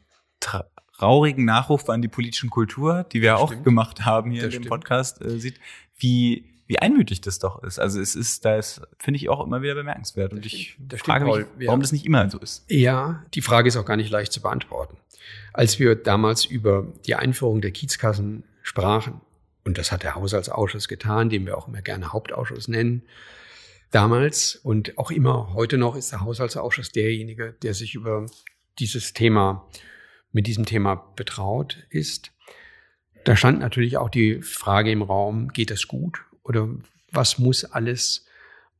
traurigen 0.40 1.44
Nachrufe 1.44 1.92
an 1.92 2.02
die 2.02 2.08
politischen 2.08 2.50
Kultur, 2.50 3.04
die 3.04 3.22
wir 3.22 3.32
das 3.32 3.40
auch 3.40 3.48
stimmt. 3.52 3.64
gemacht 3.64 4.04
haben 4.04 4.32
hier 4.32 4.42
das 4.42 4.46
in 4.46 4.50
dem 4.50 4.62
stimmt. 4.64 4.70
Podcast, 4.70 5.22
äh, 5.22 5.38
sieht, 5.38 5.60
wie 5.96 6.44
wie 6.68 6.78
einmütig 6.78 7.22
das 7.22 7.38
doch 7.38 7.62
ist. 7.62 7.78
Also 7.80 7.98
es 7.98 8.14
ist, 8.14 8.44
da 8.44 8.56
ist, 8.56 8.82
finde 8.98 9.16
ich 9.16 9.30
auch 9.30 9.44
immer 9.44 9.62
wieder 9.62 9.74
bemerkenswert. 9.74 10.34
Und 10.34 10.44
ich 10.44 10.76
das 10.78 11.00
frage 11.00 11.24
mich, 11.24 11.34
warum 11.34 11.46
ja. 11.58 11.76
das 11.78 11.92
nicht 11.92 12.04
immer 12.04 12.28
so 12.30 12.38
ist. 12.38 12.64
Ja, 12.68 13.24
die 13.32 13.40
Frage 13.40 13.68
ist 13.68 13.76
auch 13.76 13.86
gar 13.86 13.96
nicht 13.96 14.10
leicht 14.10 14.32
zu 14.32 14.42
beantworten. 14.42 14.98
Als 15.54 15.78
wir 15.78 15.96
damals 15.96 16.44
über 16.44 16.86
die 17.06 17.14
Einführung 17.14 17.62
der 17.62 17.70
Kiezkassen 17.70 18.44
sprachen, 18.62 19.22
und 19.64 19.78
das 19.78 19.90
hat 19.92 20.02
der 20.02 20.14
Haushaltsausschuss 20.14 20.88
getan, 20.88 21.30
den 21.30 21.46
wir 21.46 21.56
auch 21.56 21.68
immer 21.68 21.80
gerne 21.80 22.12
Hauptausschuss 22.12 22.68
nennen, 22.68 23.02
damals 23.90 24.54
und 24.56 24.98
auch 24.98 25.10
immer 25.10 25.54
heute 25.54 25.78
noch 25.78 25.96
ist 25.96 26.12
der 26.12 26.20
Haushaltsausschuss 26.20 26.92
derjenige, 26.92 27.54
der 27.62 27.72
sich 27.72 27.94
über 27.94 28.26
dieses 28.78 29.14
Thema, 29.14 29.66
mit 30.32 30.46
diesem 30.46 30.66
Thema 30.66 30.96
betraut 31.16 31.78
ist. 31.88 32.30
Da 33.24 33.36
stand 33.36 33.58
natürlich 33.58 33.96
auch 33.96 34.10
die 34.10 34.42
Frage 34.42 34.90
im 34.90 35.00
Raum, 35.00 35.48
geht 35.48 35.70
das 35.70 35.88
gut? 35.88 36.27
Oder 36.48 36.68
was 37.12 37.38
muss 37.38 37.64
alles 37.64 38.26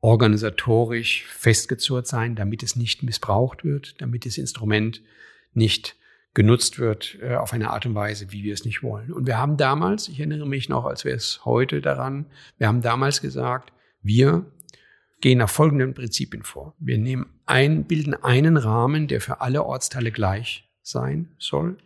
organisatorisch 0.01 1.27
festgezurrt 1.27 2.07
sein, 2.07 2.37
damit 2.37 2.63
es 2.63 2.77
nicht 2.77 3.03
missbraucht 3.03 3.65
wird, 3.65 4.01
damit 4.01 4.27
das 4.27 4.39
Instrument 4.39 5.03
nicht 5.53 5.97
genutzt 6.35 6.79
wird 6.79 7.19
äh, 7.21 7.35
auf 7.35 7.53
eine 7.53 7.71
Art 7.71 7.87
und 7.87 7.95
Weise, 7.95 8.31
wie 8.31 8.45
wir 8.45 8.55
es 8.55 8.65
nicht 8.65 8.83
wollen. 8.83 9.13
Und 9.13 9.27
wir 9.27 9.39
haben 9.39 9.57
damals, 9.57 10.09
ich 10.09 10.21
erinnere 10.21 10.47
mich 10.47 10.69
noch, 10.69 10.85
als 10.85 11.05
wäre 11.05 11.17
es 11.17 11.45
heute 11.45 11.81
daran, 11.81 12.27
wir 12.59 12.69
haben 12.69 12.81
damals 12.81 13.21
gesagt, 13.21 13.73
wir 14.03 14.47
gehen 15.21 15.39
nach 15.39 15.51
folgenden 15.51 15.95
Prinzipien 15.95 16.45
vor. 16.45 16.75
Wir 16.79 16.99
nehmen 16.99 17.27
ein, 17.47 17.85
bilden 17.85 18.15
einen 18.15 18.57
Rahmen, 18.57 19.09
der 19.09 19.21
für 19.21 19.41
alle 19.41 19.65
Ortsteile 19.65 20.13
gleich 20.13 20.71
sein 20.83 21.35
soll, 21.39 21.79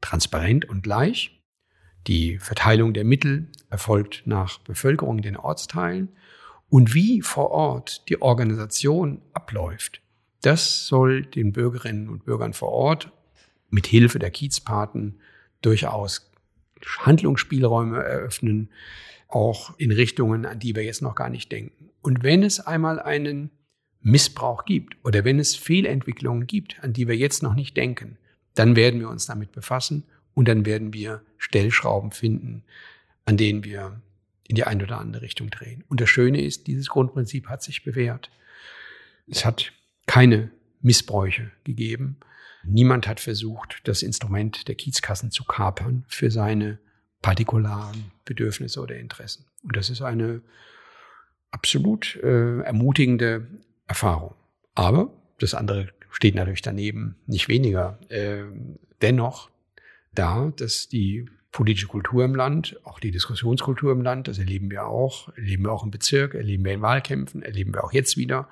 transparent 0.00 0.64
und 0.68 0.82
gleich. 0.82 1.41
Die 2.06 2.38
Verteilung 2.38 2.94
der 2.94 3.04
Mittel 3.04 3.48
erfolgt 3.70 4.22
nach 4.26 4.58
Bevölkerung 4.58 5.18
in 5.18 5.22
den 5.22 5.36
Ortsteilen. 5.36 6.08
Und 6.68 6.94
wie 6.94 7.22
vor 7.22 7.50
Ort 7.50 8.08
die 8.08 8.20
Organisation 8.20 9.20
abläuft, 9.34 10.00
das 10.40 10.86
soll 10.86 11.24
den 11.24 11.52
Bürgerinnen 11.52 12.08
und 12.08 12.24
Bürgern 12.24 12.52
vor 12.52 12.70
Ort 12.70 13.12
mit 13.70 13.86
Hilfe 13.86 14.18
der 14.18 14.30
Kiezpaten 14.30 15.18
durchaus 15.60 16.30
Handlungsspielräume 16.98 18.02
eröffnen, 18.02 18.70
auch 19.28 19.78
in 19.78 19.92
Richtungen, 19.92 20.44
an 20.44 20.58
die 20.58 20.74
wir 20.74 20.82
jetzt 20.82 21.02
noch 21.02 21.14
gar 21.14 21.30
nicht 21.30 21.52
denken. 21.52 21.90
Und 22.02 22.22
wenn 22.22 22.42
es 22.42 22.60
einmal 22.60 23.00
einen 23.00 23.50
Missbrauch 24.00 24.64
gibt 24.64 24.96
oder 25.04 25.24
wenn 25.24 25.38
es 25.38 25.54
Fehlentwicklungen 25.54 26.46
gibt, 26.46 26.82
an 26.82 26.92
die 26.92 27.06
wir 27.06 27.16
jetzt 27.16 27.42
noch 27.42 27.54
nicht 27.54 27.76
denken, 27.76 28.18
dann 28.54 28.76
werden 28.76 29.00
wir 29.00 29.08
uns 29.08 29.26
damit 29.26 29.52
befassen 29.52 30.04
und 30.34 30.48
dann 30.48 30.66
werden 30.66 30.92
wir 30.92 31.22
Stellschrauben 31.38 32.10
finden, 32.10 32.64
an 33.24 33.36
denen 33.36 33.64
wir 33.64 34.00
in 34.48 34.56
die 34.56 34.64
eine 34.64 34.84
oder 34.84 34.98
andere 34.98 35.22
Richtung 35.22 35.50
drehen. 35.50 35.84
Und 35.88 36.00
das 36.00 36.08
Schöne 36.08 36.42
ist, 36.42 36.66
dieses 36.66 36.88
Grundprinzip 36.88 37.48
hat 37.48 37.62
sich 37.62 37.84
bewährt. 37.84 38.30
Es 39.26 39.44
hat 39.44 39.72
keine 40.06 40.50
Missbräuche 40.80 41.50
gegeben. 41.64 42.18
Niemand 42.64 43.06
hat 43.06 43.20
versucht, 43.20 43.80
das 43.84 44.02
Instrument 44.02 44.68
der 44.68 44.74
Kiezkassen 44.74 45.30
zu 45.30 45.44
kapern 45.44 46.04
für 46.08 46.30
seine 46.30 46.78
partikularen 47.22 48.12
Bedürfnisse 48.24 48.80
oder 48.80 48.96
Interessen. 48.96 49.46
Und 49.62 49.76
das 49.76 49.90
ist 49.90 50.02
eine 50.02 50.42
absolut 51.50 52.16
äh, 52.16 52.60
ermutigende 52.60 53.46
Erfahrung. 53.86 54.34
Aber 54.74 55.12
das 55.38 55.54
andere 55.54 55.88
steht 56.10 56.34
natürlich 56.34 56.62
daneben 56.62 57.16
nicht 57.26 57.48
weniger. 57.48 57.98
Äh, 58.08 58.44
dennoch 59.00 59.51
da, 60.14 60.52
dass 60.56 60.88
die 60.88 61.26
politische 61.52 61.86
Kultur 61.86 62.24
im 62.24 62.34
Land, 62.34 62.80
auch 62.84 62.98
die 62.98 63.10
Diskussionskultur 63.10 63.92
im 63.92 64.00
Land, 64.00 64.28
das 64.28 64.38
erleben 64.38 64.70
wir 64.70 64.86
auch, 64.86 65.28
erleben 65.36 65.64
wir 65.64 65.72
auch 65.72 65.84
im 65.84 65.90
Bezirk, 65.90 66.34
erleben 66.34 66.64
wir 66.64 66.72
in 66.72 66.82
Wahlkämpfen, 66.82 67.42
erleben 67.42 67.74
wir 67.74 67.84
auch 67.84 67.92
jetzt 67.92 68.16
wieder, 68.16 68.48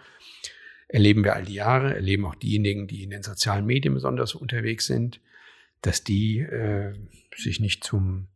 erleben 0.88 1.25
wir 1.25 1.35
all 1.35 1.44
die 1.44 1.55
Jahre, 1.55 1.94
erleben 1.94 2.27
auch 2.27 2.35
diejenigen, 2.35 2.87
die 2.87 3.03
in 3.03 3.11
den 3.11 3.23
sozialen 3.23 3.64
Medien 3.64 3.94
besonders 3.94 4.35
unterwegs 4.35 4.87
sind, 4.87 5.20
dass 5.81 6.05
die 6.05 6.40
äh, 6.40 6.92
sich 7.35 7.59
nicht 7.59 7.85
zum 7.85 8.29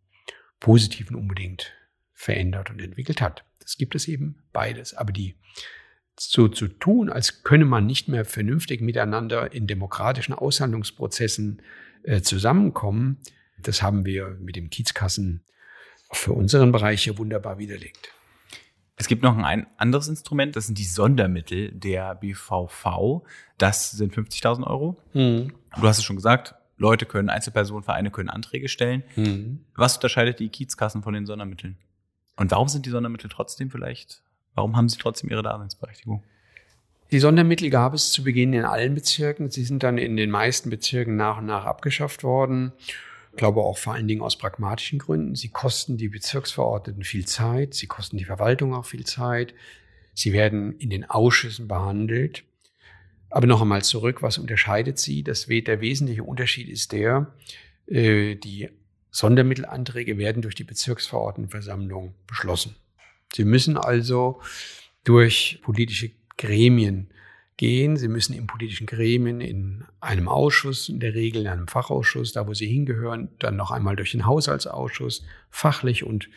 Positiven 0.61 1.15
unbedingt 1.15 1.75
verändert 2.15 2.71
und 2.71 2.81
entwickelt 2.81 3.21
hat. 3.21 3.45
Das 3.61 3.77
gibt 3.77 3.95
es 3.95 4.09
eben 4.09 4.45
beides. 4.53 4.95
Aber 4.95 5.13
die 5.13 5.35
so 6.19 6.49
zu 6.49 6.69
tun, 6.69 7.11
als 7.11 7.43
könne 7.43 7.65
man 7.65 7.87
nicht 7.87 8.09
mehr 8.09 8.25
vernünftig 8.25 8.81
miteinander 8.81 9.53
in 9.53 9.67
demokratischen 9.67 10.33
Aushandlungsprozessen 10.33 11.61
äh, 12.05 12.23
zusammenkommen, 12.23 13.19
das 13.59 13.83
haben 13.83 14.05
wir 14.05 14.37
mit 14.41 14.57
dem 14.57 14.71
Kiezkassen 14.71 15.43
für 16.13 16.33
unseren 16.33 16.73
Bereich 16.73 17.03
hier 17.03 17.19
wunderbar 17.19 17.59
widerlegt. 17.59 18.11
Es 18.97 19.09
gibt 19.09 19.23
noch 19.23 19.37
ein 19.37 19.67
anderes 19.77 20.07
Instrument, 20.07 20.55
das 20.55 20.67
sind 20.67 20.79
die 20.79 20.85
Sondermittel 20.85 21.73
der 21.73 22.15
BVV. 22.15 23.25
Das 23.59 23.91
sind 23.91 24.15
50.000 24.15 24.65
Euro. 24.65 25.01
Mhm. 25.13 25.53
Du 25.77 25.83
hast 25.83 25.99
es 25.99 26.05
schon 26.05 26.17
gesagt, 26.17 26.55
Leute 26.77 27.07
können, 27.07 27.29
Einzelpersonen, 27.29 27.83
Vereine 27.83 28.11
können 28.11 28.31
Anträge 28.31 28.69
stellen. 28.69 29.03
Mhm. 29.17 29.65
Was 29.75 29.97
unterscheidet 29.97 30.39
die 30.39 30.49
Kiezkassen 30.49 31.03
von 31.03 31.15
den 31.15 31.27
Sondermitteln? 31.27 31.77
Und 32.37 32.51
warum 32.51 32.69
sind 32.69 32.87
die 32.87 32.91
Sondermittel 32.91 33.31
trotzdem 33.31 33.71
vielleicht, 33.71 34.23
warum 34.55 34.77
haben 34.77 34.89
sie 34.89 34.99
trotzdem 34.99 35.31
ihre 35.31 35.43
Daseinsberechtigung? 35.43 36.23
Die 37.15 37.21
Sondermittel 37.21 37.71
gab 37.71 37.95
es 37.95 38.11
zu 38.11 38.25
Beginn 38.25 38.53
in 38.55 38.65
allen 38.65 38.97
Bezirken. 38.97 39.49
Sie 39.49 39.63
sind 39.63 39.85
dann 39.85 39.99
in 39.99 40.17
den 40.17 40.33
meisten 40.33 40.69
Bezirken 40.69 41.15
nach 41.15 41.39
und 41.39 41.47
nach 41.47 41.65
abgeschafft 41.65 42.25
worden. 42.25 42.73
Ich 43.31 43.37
glaube 43.37 43.61
auch 43.61 43.79
vor 43.79 43.95
allen 43.95 44.09
Dingen 44.09 44.21
aus 44.21 44.37
pragmatischen 44.37 44.99
Gründen. 44.99 45.37
Sie 45.37 45.51
kosten 45.51 45.97
die 45.97 46.09
Bezirksverordneten 46.09 47.05
viel 47.05 47.25
Zeit. 47.25 47.75
Sie 47.75 47.87
kosten 47.87 48.17
die 48.17 48.25
Verwaltung 48.25 48.75
auch 48.75 48.85
viel 48.85 49.07
Zeit. 49.07 49.55
Sie 50.13 50.33
werden 50.33 50.77
in 50.81 50.91
den 50.91 51.09
Ausschüssen 51.09 51.69
behandelt. 51.69 52.43
Aber 53.31 53.47
noch 53.47 53.63
einmal 53.63 53.85
zurück, 53.85 54.21
was 54.21 54.37
unterscheidet 54.37 54.99
sie? 54.99 55.23
Das, 55.23 55.47
der 55.47 55.81
wesentliche 55.81 56.25
Unterschied 56.25 56.69
ist 56.69 56.91
der, 56.91 57.33
äh, 57.87 58.35
die 58.35 58.71
Sondermittelanträge 59.13 60.19
werden 60.19 60.43
durch 60.43 60.57
die 60.57 60.65
Bezirksverordnetenversammlung 60.65 62.17
beschlossen. 62.27 62.75
Sie 63.33 63.45
müssen 63.45 63.77
also 63.77 64.41
durch 65.05 65.61
politische 65.63 66.11
Gremien 66.39 67.09
gehen. 67.57 67.97
Sie 67.97 68.09
müssen 68.09 68.35
in 68.35 68.47
politischen 68.47 68.87
Gremien, 68.87 69.41
in 69.41 69.85
einem 70.01 70.29
Ausschuss, 70.29 70.89
in 70.89 71.01
der 71.01 71.15
Regel 71.15 71.43
in 71.43 71.49
einem 71.49 71.69
Fachausschuss, 71.69 72.33
da 72.33 72.47
wo 72.47 72.55
sie 72.55 72.67
hingehören, 72.67 73.29
dann 73.39 73.57
noch 73.57 73.71
einmal 73.71 73.97
durch 73.97 74.13
den 74.13 74.27
Haushaltsausschuss 74.27 75.25
fachlich 75.51 76.05
und 76.05 76.29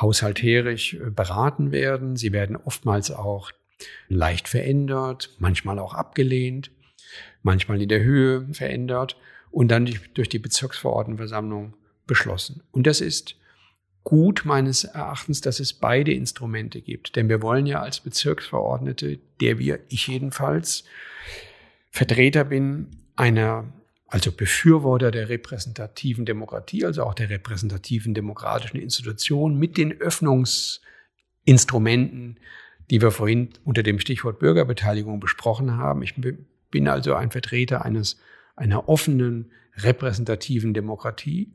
haushalterisch 0.00 0.94
äh, 0.94 1.10
beraten 1.10 1.72
werden. 1.72 2.16
Sie 2.16 2.32
werden 2.32 2.56
oftmals 2.56 3.10
auch 3.10 3.50
leicht 4.08 4.48
verändert, 4.48 5.30
manchmal 5.38 5.78
auch 5.78 5.94
abgelehnt, 5.94 6.70
manchmal 7.42 7.82
in 7.82 7.88
der 7.88 8.02
Höhe 8.02 8.46
verändert 8.52 9.16
und 9.50 9.68
dann 9.68 9.88
durch 10.14 10.28
die 10.28 10.38
Bezirksverordnetenversammlung 10.38 11.74
beschlossen. 12.06 12.62
Und 12.70 12.86
das 12.86 13.00
ist 13.00 13.36
gut 14.04 14.42
meines 14.44 14.84
Erachtens, 14.84 15.40
dass 15.40 15.58
es 15.60 15.72
beide 15.72 16.12
Instrumente 16.12 16.82
gibt. 16.82 17.16
Denn 17.16 17.28
wir 17.28 17.42
wollen 17.42 17.66
ja 17.66 17.80
als 17.80 17.98
Bezirksverordnete, 18.00 19.18
der 19.40 19.58
wir, 19.58 19.80
ich 19.88 20.06
jedenfalls, 20.06 20.84
Vertreter 21.90 22.44
bin 22.44 22.90
einer, 23.16 23.72
also 24.06 24.30
Befürworter 24.30 25.10
der 25.10 25.30
repräsentativen 25.30 26.26
Demokratie, 26.26 26.84
also 26.84 27.04
auch 27.04 27.14
der 27.14 27.30
repräsentativen 27.30 28.12
demokratischen 28.14 28.76
Institution 28.76 29.58
mit 29.58 29.78
den 29.78 29.98
Öffnungsinstrumenten, 30.00 32.38
die 32.90 33.00
wir 33.00 33.10
vorhin 33.10 33.48
unter 33.64 33.82
dem 33.82 33.98
Stichwort 33.98 34.38
Bürgerbeteiligung 34.38 35.18
besprochen 35.18 35.78
haben. 35.78 36.02
Ich 36.02 36.14
bin 36.70 36.88
also 36.88 37.14
ein 37.14 37.30
Vertreter 37.30 37.82
eines, 37.84 38.20
einer 38.56 38.88
offenen, 38.88 39.50
repräsentativen 39.76 40.74
Demokratie. 40.74 41.54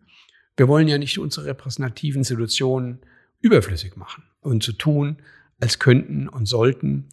Wir 0.60 0.68
wollen 0.68 0.90
ja 0.90 0.98
nicht 0.98 1.18
unsere 1.20 1.46
repräsentativen 1.46 2.20
Institutionen 2.20 3.00
überflüssig 3.40 3.96
machen 3.96 4.26
und 4.42 4.62
zu 4.62 4.72
so 4.72 4.78
tun, 4.78 5.22
als 5.62 5.80
könnten 5.80 6.28
und 6.28 6.48
sollten 6.48 7.08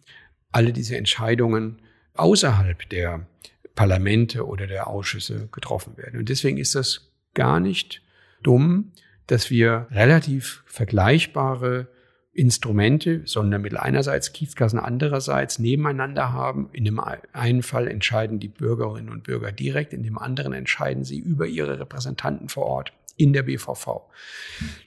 alle 0.51 0.73
diese 0.73 0.97
Entscheidungen 0.97 1.81
außerhalb 2.15 2.89
der 2.89 3.25
Parlamente 3.73 4.45
oder 4.45 4.67
der 4.67 4.87
Ausschüsse 4.87 5.47
getroffen 5.49 5.95
werden. 5.95 6.19
Und 6.19 6.27
deswegen 6.27 6.57
ist 6.57 6.75
das 6.75 7.13
gar 7.35 7.61
nicht 7.61 8.01
dumm, 8.43 8.91
dass 9.27 9.49
wir 9.49 9.87
relativ 9.91 10.63
vergleichbare 10.65 11.87
Instrumente, 12.33 13.21
Sondermittel 13.23 13.77
einerseits, 13.77 14.33
Kiezkassen 14.33 14.77
andererseits 14.77 15.57
nebeneinander 15.57 16.33
haben. 16.33 16.69
In 16.73 16.83
dem 16.83 16.99
einen 17.31 17.63
Fall 17.63 17.87
entscheiden 17.87 18.41
die 18.41 18.49
Bürgerinnen 18.49 19.09
und 19.09 19.23
Bürger 19.23 19.53
direkt, 19.53 19.93
in 19.93 20.03
dem 20.03 20.17
anderen 20.17 20.51
entscheiden 20.51 21.05
sie 21.05 21.19
über 21.19 21.47
ihre 21.47 21.79
Repräsentanten 21.79 22.49
vor 22.49 22.65
Ort 22.65 22.91
in 23.17 23.33
der 23.33 23.43
BVV. 23.43 24.09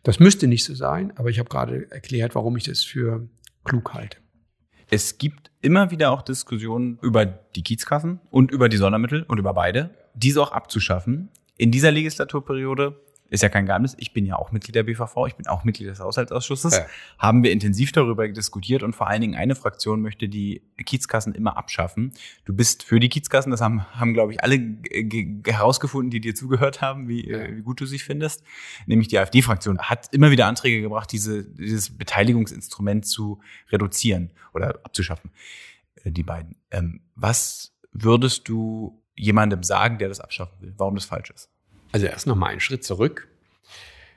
Das 0.02 0.20
müsste 0.20 0.46
nicht 0.46 0.64
so 0.64 0.74
sein, 0.74 1.12
aber 1.16 1.28
ich 1.28 1.38
habe 1.38 1.48
gerade 1.48 1.90
erklärt, 1.90 2.34
warum 2.34 2.56
ich 2.56 2.64
das 2.64 2.82
für 2.82 3.28
klug 3.64 3.92
halte. 3.92 4.18
Es 4.88 5.18
gibt 5.18 5.50
immer 5.60 5.90
wieder 5.90 6.10
auch 6.10 6.22
Diskussionen 6.22 6.98
über 7.02 7.26
die 7.26 7.62
Kiezkassen 7.62 8.20
und 8.30 8.50
über 8.50 8.68
die 8.68 8.76
Sondermittel 8.76 9.24
und 9.24 9.38
über 9.38 9.54
beide, 9.54 9.90
diese 10.14 10.42
auch 10.42 10.52
abzuschaffen. 10.52 11.28
In 11.56 11.70
dieser 11.70 11.92
Legislaturperiode 11.92 13.00
ist 13.30 13.42
ja 13.42 13.48
kein 13.48 13.64
Geheimnis, 13.64 13.96
ich 13.98 14.12
bin 14.12 14.26
ja 14.26 14.36
auch 14.36 14.50
Mitglied 14.50 14.74
der 14.74 14.82
BVV, 14.82 15.26
ich 15.28 15.36
bin 15.36 15.46
auch 15.46 15.64
Mitglied 15.64 15.88
des 15.88 16.00
Haushaltsausschusses, 16.00 16.76
ja. 16.76 16.86
haben 17.18 17.42
wir 17.44 17.52
intensiv 17.52 17.92
darüber 17.92 18.28
diskutiert 18.28 18.82
und 18.82 18.94
vor 18.94 19.06
allen 19.06 19.20
Dingen 19.20 19.36
eine 19.36 19.54
Fraktion 19.54 20.02
möchte 20.02 20.28
die 20.28 20.62
Kiezkassen 20.84 21.34
immer 21.34 21.56
abschaffen. 21.56 22.12
Du 22.44 22.54
bist 22.54 22.82
für 22.82 22.98
die 22.98 23.08
Kiezkassen, 23.08 23.50
das 23.50 23.60
haben, 23.60 23.86
haben 23.94 24.14
glaube 24.14 24.32
ich, 24.32 24.42
alle 24.42 24.58
herausgefunden, 25.46 26.10
die 26.10 26.20
dir 26.20 26.34
zugehört 26.34 26.80
haben, 26.80 27.08
wie, 27.08 27.30
ja. 27.30 27.56
wie 27.56 27.62
gut 27.62 27.80
du 27.80 27.86
sie 27.86 28.00
findest. 28.00 28.42
Nämlich 28.86 29.08
die 29.08 29.18
AfD-Fraktion 29.18 29.78
hat 29.78 30.08
immer 30.12 30.32
wieder 30.32 30.46
Anträge 30.46 30.82
gebracht, 30.82 31.12
diese, 31.12 31.44
dieses 31.44 31.96
Beteiligungsinstrument 31.96 33.06
zu 33.06 33.40
reduzieren 33.70 34.32
oder 34.52 34.80
abzuschaffen, 34.82 35.30
äh, 36.02 36.10
die 36.10 36.24
beiden. 36.24 36.56
Ähm, 36.72 37.02
was 37.14 37.72
würdest 37.92 38.48
du 38.48 39.00
jemandem 39.14 39.62
sagen, 39.62 39.98
der 39.98 40.08
das 40.08 40.20
abschaffen 40.20 40.60
will, 40.60 40.74
warum 40.76 40.94
das 40.94 41.04
falsch 41.04 41.30
ist? 41.30 41.49
Also 41.92 42.06
erst 42.06 42.26
noch 42.26 42.36
mal 42.36 42.48
einen 42.48 42.60
Schritt 42.60 42.84
zurück. 42.84 43.28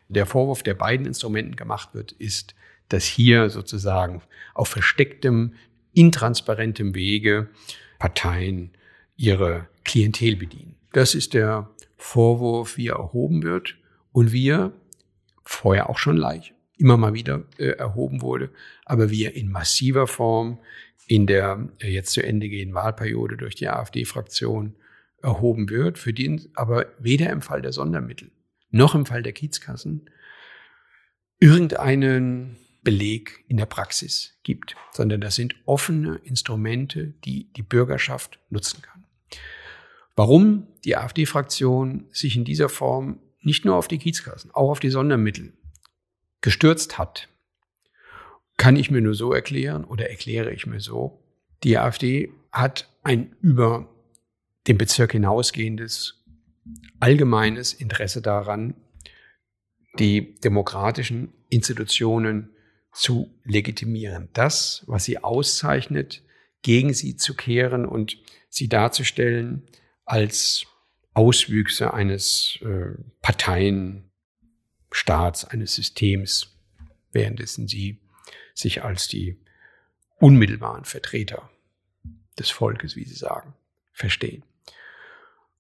Der 0.10 0.26
Vorwurf, 0.26 0.64
der 0.64 0.74
beiden 0.74 1.06
Instrumenten 1.06 1.56
gemacht 1.56 1.94
wird, 1.94 2.12
ist, 2.14 2.56
dass 2.90 3.06
hier 3.06 3.50
sozusagen 3.50 4.22
auf 4.54 4.68
verstecktem, 4.68 5.56
intransparentem 5.94 6.94
Wege 6.94 7.50
Parteien 8.00 8.72
ihre 9.16 9.68
Klientel 9.86 10.36
bedienen. 10.36 10.76
Das 10.92 11.16
ist 11.16 11.34
der 11.34 11.70
Vorwurf, 11.98 12.78
wie 12.78 12.88
er 12.88 12.98
erhoben 12.98 13.44
wird 13.44 13.76
und 14.12 14.32
wie 14.32 14.50
er 14.50 14.74
vorher 15.44 15.90
auch 15.90 15.98
schon 15.98 16.18
leicht 16.18 16.54
immer 16.78 16.98
mal 16.98 17.14
wieder 17.14 17.46
äh, 17.58 17.70
erhoben 17.70 18.22
wurde, 18.22 18.50
aber 18.86 19.10
wie 19.10 19.24
er 19.24 19.36
in 19.36 19.50
massiver 19.50 20.08
Form 20.08 20.60
in 21.08 21.28
der 21.28 21.70
äh, 21.80 21.90
jetzt 21.90 22.12
zu 22.12 22.24
Ende 22.24 22.50
gehenden 22.50 22.76
Wahlperiode 22.76 23.38
durch 23.38 23.56
die 23.56 23.70
AfD-Fraktion 23.70 24.76
erhoben 25.24 25.70
wird, 25.70 25.98
für 25.98 26.14
den 26.14 26.50
aber 26.54 26.86
weder 27.00 27.32
im 27.32 27.42
Fall 27.42 27.62
der 27.62 27.74
Sondermittel 27.74 28.32
noch 28.74 28.96
im 28.96 29.06
Fall 29.06 29.24
der 29.24 29.34
Kiezkassen 29.34 30.10
irgendeinen 31.40 32.58
Beleg 32.82 33.46
in 33.48 33.58
der 33.58 33.66
Praxis 33.66 34.40
gibt, 34.44 34.76
sondern 34.92 35.22
das 35.22 35.36
sind 35.36 35.56
offene 35.66 36.16
Instrumente, 36.24 37.14
die 37.24 37.54
die 37.54 37.62
Bürgerschaft 37.62 38.40
nutzen 38.50 38.82
kann. 38.82 39.06
Warum 40.16 40.68
die 40.84 40.98
AfD-Fraktion 40.98 42.08
sich 42.12 42.36
in 42.36 42.46
dieser 42.46 42.68
Form 42.68 43.20
nicht 43.42 43.64
nur 43.64 43.76
auf 43.76 43.88
die 43.88 44.00
Kiezkassen, 44.00 44.52
auch 44.52 44.70
auf 44.70 44.80
die 44.80 44.90
Sondermittel 44.90 45.54
gestürzt 46.42 46.98
hat, 46.98 47.30
kann 48.58 48.76
ich 48.76 48.92
mir 48.92 49.02
nur 49.02 49.16
so 49.16 49.34
erklären 49.34 49.84
oder 49.84 50.10
erkläre 50.10 50.52
ich 50.52 50.66
mir 50.66 50.80
so. 50.80 51.24
Die 51.64 51.78
AfD 51.78 52.32
hat 52.52 52.90
ein 53.04 53.36
über 53.42 53.93
dem 54.68 54.78
Bezirk 54.78 55.14
hinausgehendes 55.14 56.24
allgemeines 57.00 57.74
Interesse 57.74 58.22
daran, 58.22 58.76
die 60.00 60.40
demokratischen 60.40 61.34
Institutionen 61.50 62.50
zu 62.94 63.38
legitimieren. 63.44 64.30
Das, 64.34 64.84
was 64.88 65.04
sie 65.04 65.20
auszeichnet, 65.20 66.24
gegen 66.62 66.94
sie 66.94 67.18
zu 67.18 67.36
kehren 67.36 67.86
und 67.86 68.18
sie 68.50 68.70
darzustellen 68.70 69.64
als 70.06 70.66
Auswüchse 71.14 71.94
eines 71.94 72.58
äh, 72.62 72.94
Parteienstaats, 73.22 75.44
eines 75.46 75.76
Systems, 75.76 76.56
währenddessen 77.12 77.68
sie 77.68 78.00
sich 78.56 78.84
als 78.84 79.08
die 79.08 79.40
unmittelbaren 80.20 80.86
Vertreter 80.86 81.50
des 82.40 82.50
Volkes, 82.50 82.96
wie 82.96 83.04
sie 83.04 83.16
sagen, 83.16 83.54
verstehen. 83.92 84.44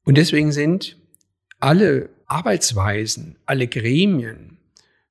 Und 0.06 0.18
deswegen 0.18 0.52
sind 0.52 0.98
alle 1.60 2.10
Arbeitsweisen, 2.26 3.38
alle 3.46 3.68
Gremien, 3.68 4.58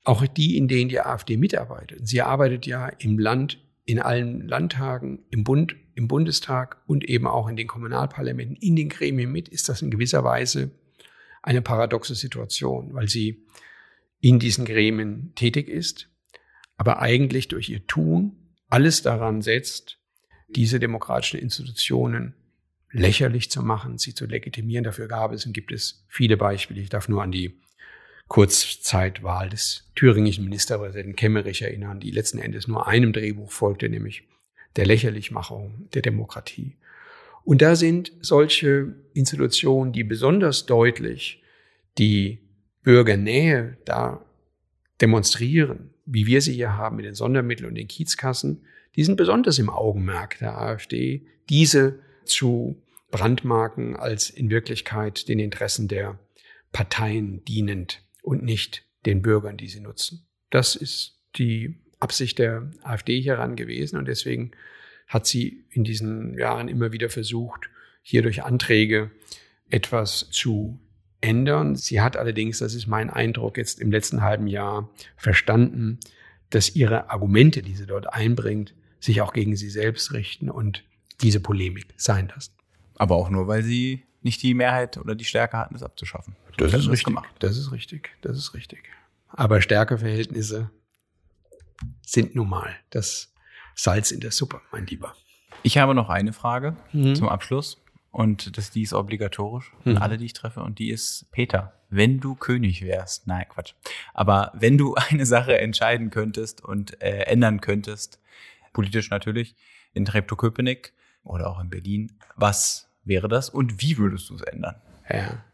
auch 0.05 0.27
die, 0.27 0.57
in 0.57 0.69
denen 0.69 0.89
die 0.89 1.01
AfD 1.01 1.37
mitarbeitet. 1.37 2.07
Sie 2.07 2.23
arbeitet 2.23 2.67
ja 2.67 2.89
im 2.89 3.19
Land, 3.19 3.59
in 3.85 4.01
allen 4.01 4.47
Landtagen, 4.47 5.21
im 5.31 5.45
Bund, 5.45 5.77
im 5.95 6.09
Bundestag 6.09 6.83
und 6.87 7.05
eben 7.05 7.27
auch 7.27 7.49
in 7.49 7.57
den 7.57 7.69
Kommunalparlamenten, 7.69 8.57
in 8.57 8.77
den 8.77 8.89
Gremien 8.89 9.31
mit, 9.31 9.49
ist 9.49 9.69
das 9.69 9.83
in 9.83 9.91
gewisser 9.91 10.25
Weise 10.25 10.71
eine 11.43 11.63
paradoxe 11.63 12.15
Situation, 12.15 12.95
weil 12.95 13.09
sie 13.09 13.47
in 14.21 14.39
diesen 14.39 14.65
Gremien 14.65 15.33
tätig 15.35 15.69
ist, 15.69 16.09
aber 16.77 17.01
eigentlich 17.01 17.49
durch 17.49 17.69
ihr 17.69 17.87
Tun 17.87 18.37
alles 18.69 19.03
daran 19.03 19.43
setzt, 19.43 19.99
diese 20.49 20.79
demokratischen 20.79 21.41
Institutionen 21.41 22.35
lächerlich 22.93 23.51
zu 23.51 23.63
machen, 23.63 23.99
sie 23.99 24.15
zu 24.15 24.27
legitimieren. 24.27 24.85
Dafür 24.85 25.09
gab 25.09 25.33
es 25.33 25.47
und 25.47 25.53
gibt 25.53 25.73
es 25.73 26.05
viele 26.09 26.37
Beispiele. 26.37 26.81
Ich 26.81 26.91
darf 26.91 27.09
nur 27.09 27.23
an 27.23 27.33
die 27.33 27.59
Kurzzeitwahl 28.29 29.49
des 29.49 29.91
thüringischen 29.95 30.45
Ministerpräsidenten 30.45 31.17
Kemmerich 31.17 31.63
erinnern, 31.63 32.01
die 32.01 32.11
letzten 32.11 32.39
Endes 32.39 32.69
nur 32.69 32.87
einem 32.87 33.13
Drehbuch 33.13 33.51
folgte, 33.51 33.89
nämlich 33.89 34.23
der 34.77 34.87
Lächerlichmachung 34.87 35.89
der 35.93 36.03
Demokratie. 36.03 36.77
Und 37.45 37.61
da 37.61 37.75
sind 37.75 38.13
solche 38.21 38.95
Institutionen, 39.15 39.93
die 39.93 40.05
besonders 40.05 40.67
deutlich 40.67 41.43
die 41.99 42.39
Bürgernähe 42.83 43.77
da 43.85 44.25
demonstrieren, 45.01 45.91
wie 46.07 46.27
wir 46.27 46.41
sie 46.41 46.55
hier 46.55 46.77
haben 46.77 46.97
mit 46.97 47.05
den 47.05 47.15
Sondermitteln 47.15 47.69
und 47.69 47.75
den 47.75 47.89
Kiezkassen, 47.89 48.65
die 48.97 49.05
sind 49.05 49.17
besonders 49.17 49.59
im 49.59 49.71
Augenmerk 49.71 50.39
der 50.39 50.59
AfD, 50.59 51.27
diese 51.49 51.99
zu 52.25 52.82
brandmarken 53.13 53.95
als 53.95 54.31
in 54.31 54.51
Wirklichkeit 54.51 55.29
den 55.29 55.39
Interessen 55.39 55.87
der 55.87 56.19
Parteien 56.73 57.45
dienend 57.45 58.03
und 58.23 58.43
nicht 58.43 58.85
den 59.07 59.23
Bürgern, 59.23 59.57
die 59.57 59.69
sie 59.69 59.81
nutzen. 59.81 60.27
Das 60.51 60.75
ist 60.75 61.21
die 61.37 61.79
Absicht 62.01 62.41
der 62.41 62.71
AfD 62.83 63.21
hieran 63.21 63.55
gewesen 63.55 63.99
und 63.99 64.09
deswegen 64.09 64.51
hat 65.07 65.27
sie 65.27 65.65
in 65.71 65.85
diesen 65.85 66.37
Jahren 66.39 66.69
immer 66.69 66.93
wieder 66.93 67.11
versucht, 67.11 67.69
hier 68.01 68.23
durch 68.23 68.43
Anträge 68.43 69.11
etwas 69.71 70.31
zu 70.31 70.81
ändern. 71.21 71.77
Sie 71.77 72.01
hat 72.01 72.17
allerdings, 72.17 72.59
das 72.59 72.75
ist 72.75 72.87
mein 72.87 73.11
Eindruck, 73.11 73.59
jetzt 73.59 73.79
im 73.79 73.93
letzten 73.93 74.23
halben 74.23 74.47
Jahr 74.47 74.91
verstanden, 75.17 76.01
dass 76.51 76.75
ihre 76.75 77.11
Argumente, 77.11 77.63
die 77.63 77.75
sie 77.75 77.87
dort 77.87 78.13
einbringt, 78.13 78.75
sich 79.01 79.21
auch 79.21 79.33
gegen 79.33 79.55
sie 79.55 79.71
selbst 79.71 80.13
richten 80.13 80.51
und 80.51 80.85
diese 81.21 81.41
Polemik 81.41 81.87
sein 81.97 82.29
lassen. 82.29 82.53
Aber 82.97 83.17
auch 83.17 83.31
nur, 83.31 83.49
weil 83.49 83.63
sie 83.63 84.05
nicht 84.23 84.43
die 84.43 84.55
Mehrheit 84.55 84.99
oder 84.99 85.15
die 85.15 85.25
Stärke 85.25 85.57
hatten, 85.59 85.75
es 85.75 85.83
abzuschaffen. 85.83 86.37
Das, 86.57 86.73
das 86.73 86.83
ist 86.83 86.91
richtig. 86.91 87.07
Gemacht. 87.07 87.31
Das 87.41 87.57
ist 87.57 87.73
richtig. 87.73 88.11
Das 88.23 88.37
ist 88.37 88.55
richtig. 88.55 88.85
Aber 89.29 89.61
Stärkeverhältnisse 89.61 90.71
sind 92.03 92.35
nun 92.35 92.49
mal 92.49 92.77
das 92.91 93.33
Salz 93.75 94.11
in 94.11 94.21
der 94.21 94.31
Suppe, 94.31 94.61
mein 94.71 94.87
Lieber. 94.87 95.15
Ich 95.63 95.79
habe 95.79 95.95
noch 95.95 96.09
eine 96.09 96.33
Frage 96.33 96.77
mhm. 96.93 97.15
zum 97.15 97.29
Abschluss. 97.29 97.79
Und 98.11 98.59
das, 98.59 98.71
die 98.71 98.83
ist 98.83 98.93
obligatorisch 98.93 99.73
mhm. 99.85 99.97
alle, 99.97 100.19
die 100.19 100.27
ich 100.27 100.35
treffe. 100.35 100.61
Und 100.61 100.79
die 100.79 100.91
ist 100.91 101.27
Peter. 101.33 101.73
Wenn 101.89 102.21
du 102.21 102.35
König 102.35 102.83
wärst, 102.83 103.27
nein, 103.27 103.47
Quatsch. 103.49 103.73
Aber 104.13 104.53
wenn 104.55 104.77
du 104.77 104.95
eine 105.11 105.25
Sache 105.25 105.59
entscheiden 105.59 106.11
könntest 106.11 106.63
und 106.63 107.01
äh, 107.03 107.23
ändern 107.23 107.61
könntest, 107.61 108.21
politisch 108.75 109.11
natürlich, 109.11 109.57
in 109.95 110.05
Treptow-Köpenick 110.05 110.93
oder 111.25 111.51
auch 111.51 111.61
in 111.61 111.71
Berlin, 111.71 112.13
was 112.37 112.89
wäre 113.05 113.29
das 113.29 113.49
und 113.49 113.81
wie 113.81 113.99
würdest 113.99 114.31
du 114.31 114.35
es 114.35 114.43
ändern? 114.43 114.77
Ja. 115.09 115.45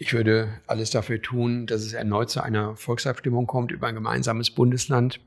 Ich 0.00 0.12
würde 0.12 0.60
alles 0.68 0.90
dafür 0.90 1.20
tun, 1.20 1.66
dass 1.66 1.82
es 1.82 1.92
erneut 1.92 2.30
zu 2.30 2.40
einer 2.40 2.76
Volksabstimmung 2.76 3.46
kommt 3.46 3.72
über 3.72 3.88
ein 3.88 3.96
gemeinsames 3.96 4.50
Bundesland, 4.50 5.20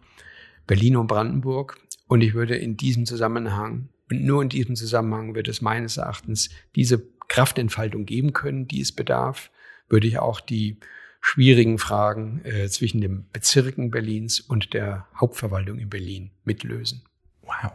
Berlin 0.66 0.96
und 0.96 1.08
Brandenburg. 1.08 1.78
Und 2.08 2.22
ich 2.22 2.34
würde 2.34 2.56
in 2.56 2.78
diesem 2.78 3.06
Zusammenhang, 3.06 3.90
und 4.10 4.24
nur 4.24 4.42
in 4.42 4.50
diesem 4.50 4.76
Zusammenhang 4.78 5.36
wird 5.36 5.50
es 5.50 5.62
meines 5.62 5.98
Erachtens 5.98 6.50
diese 6.76 7.04
Kraftentfaltung 7.28 8.06
geben 8.06 8.32
können, 8.34 8.68
die 8.68 8.82
es 8.82 8.94
bedarf, 8.94 9.52
würde 9.90 10.08
ich 10.08 10.20
auch 10.20 10.40
die 10.40 10.78
schwierigen 11.20 11.78
Fragen 11.78 12.42
äh, 12.46 12.68
zwischen 12.68 13.02
den 13.02 13.30
Bezirken 13.32 13.92
Berlins 13.92 14.40
und 14.40 14.74
der 14.74 15.08
Hauptverwaltung 15.20 15.80
in 15.80 15.90
Berlin 15.90 16.32
mitlösen. 16.44 17.04
Wow. 17.42 17.74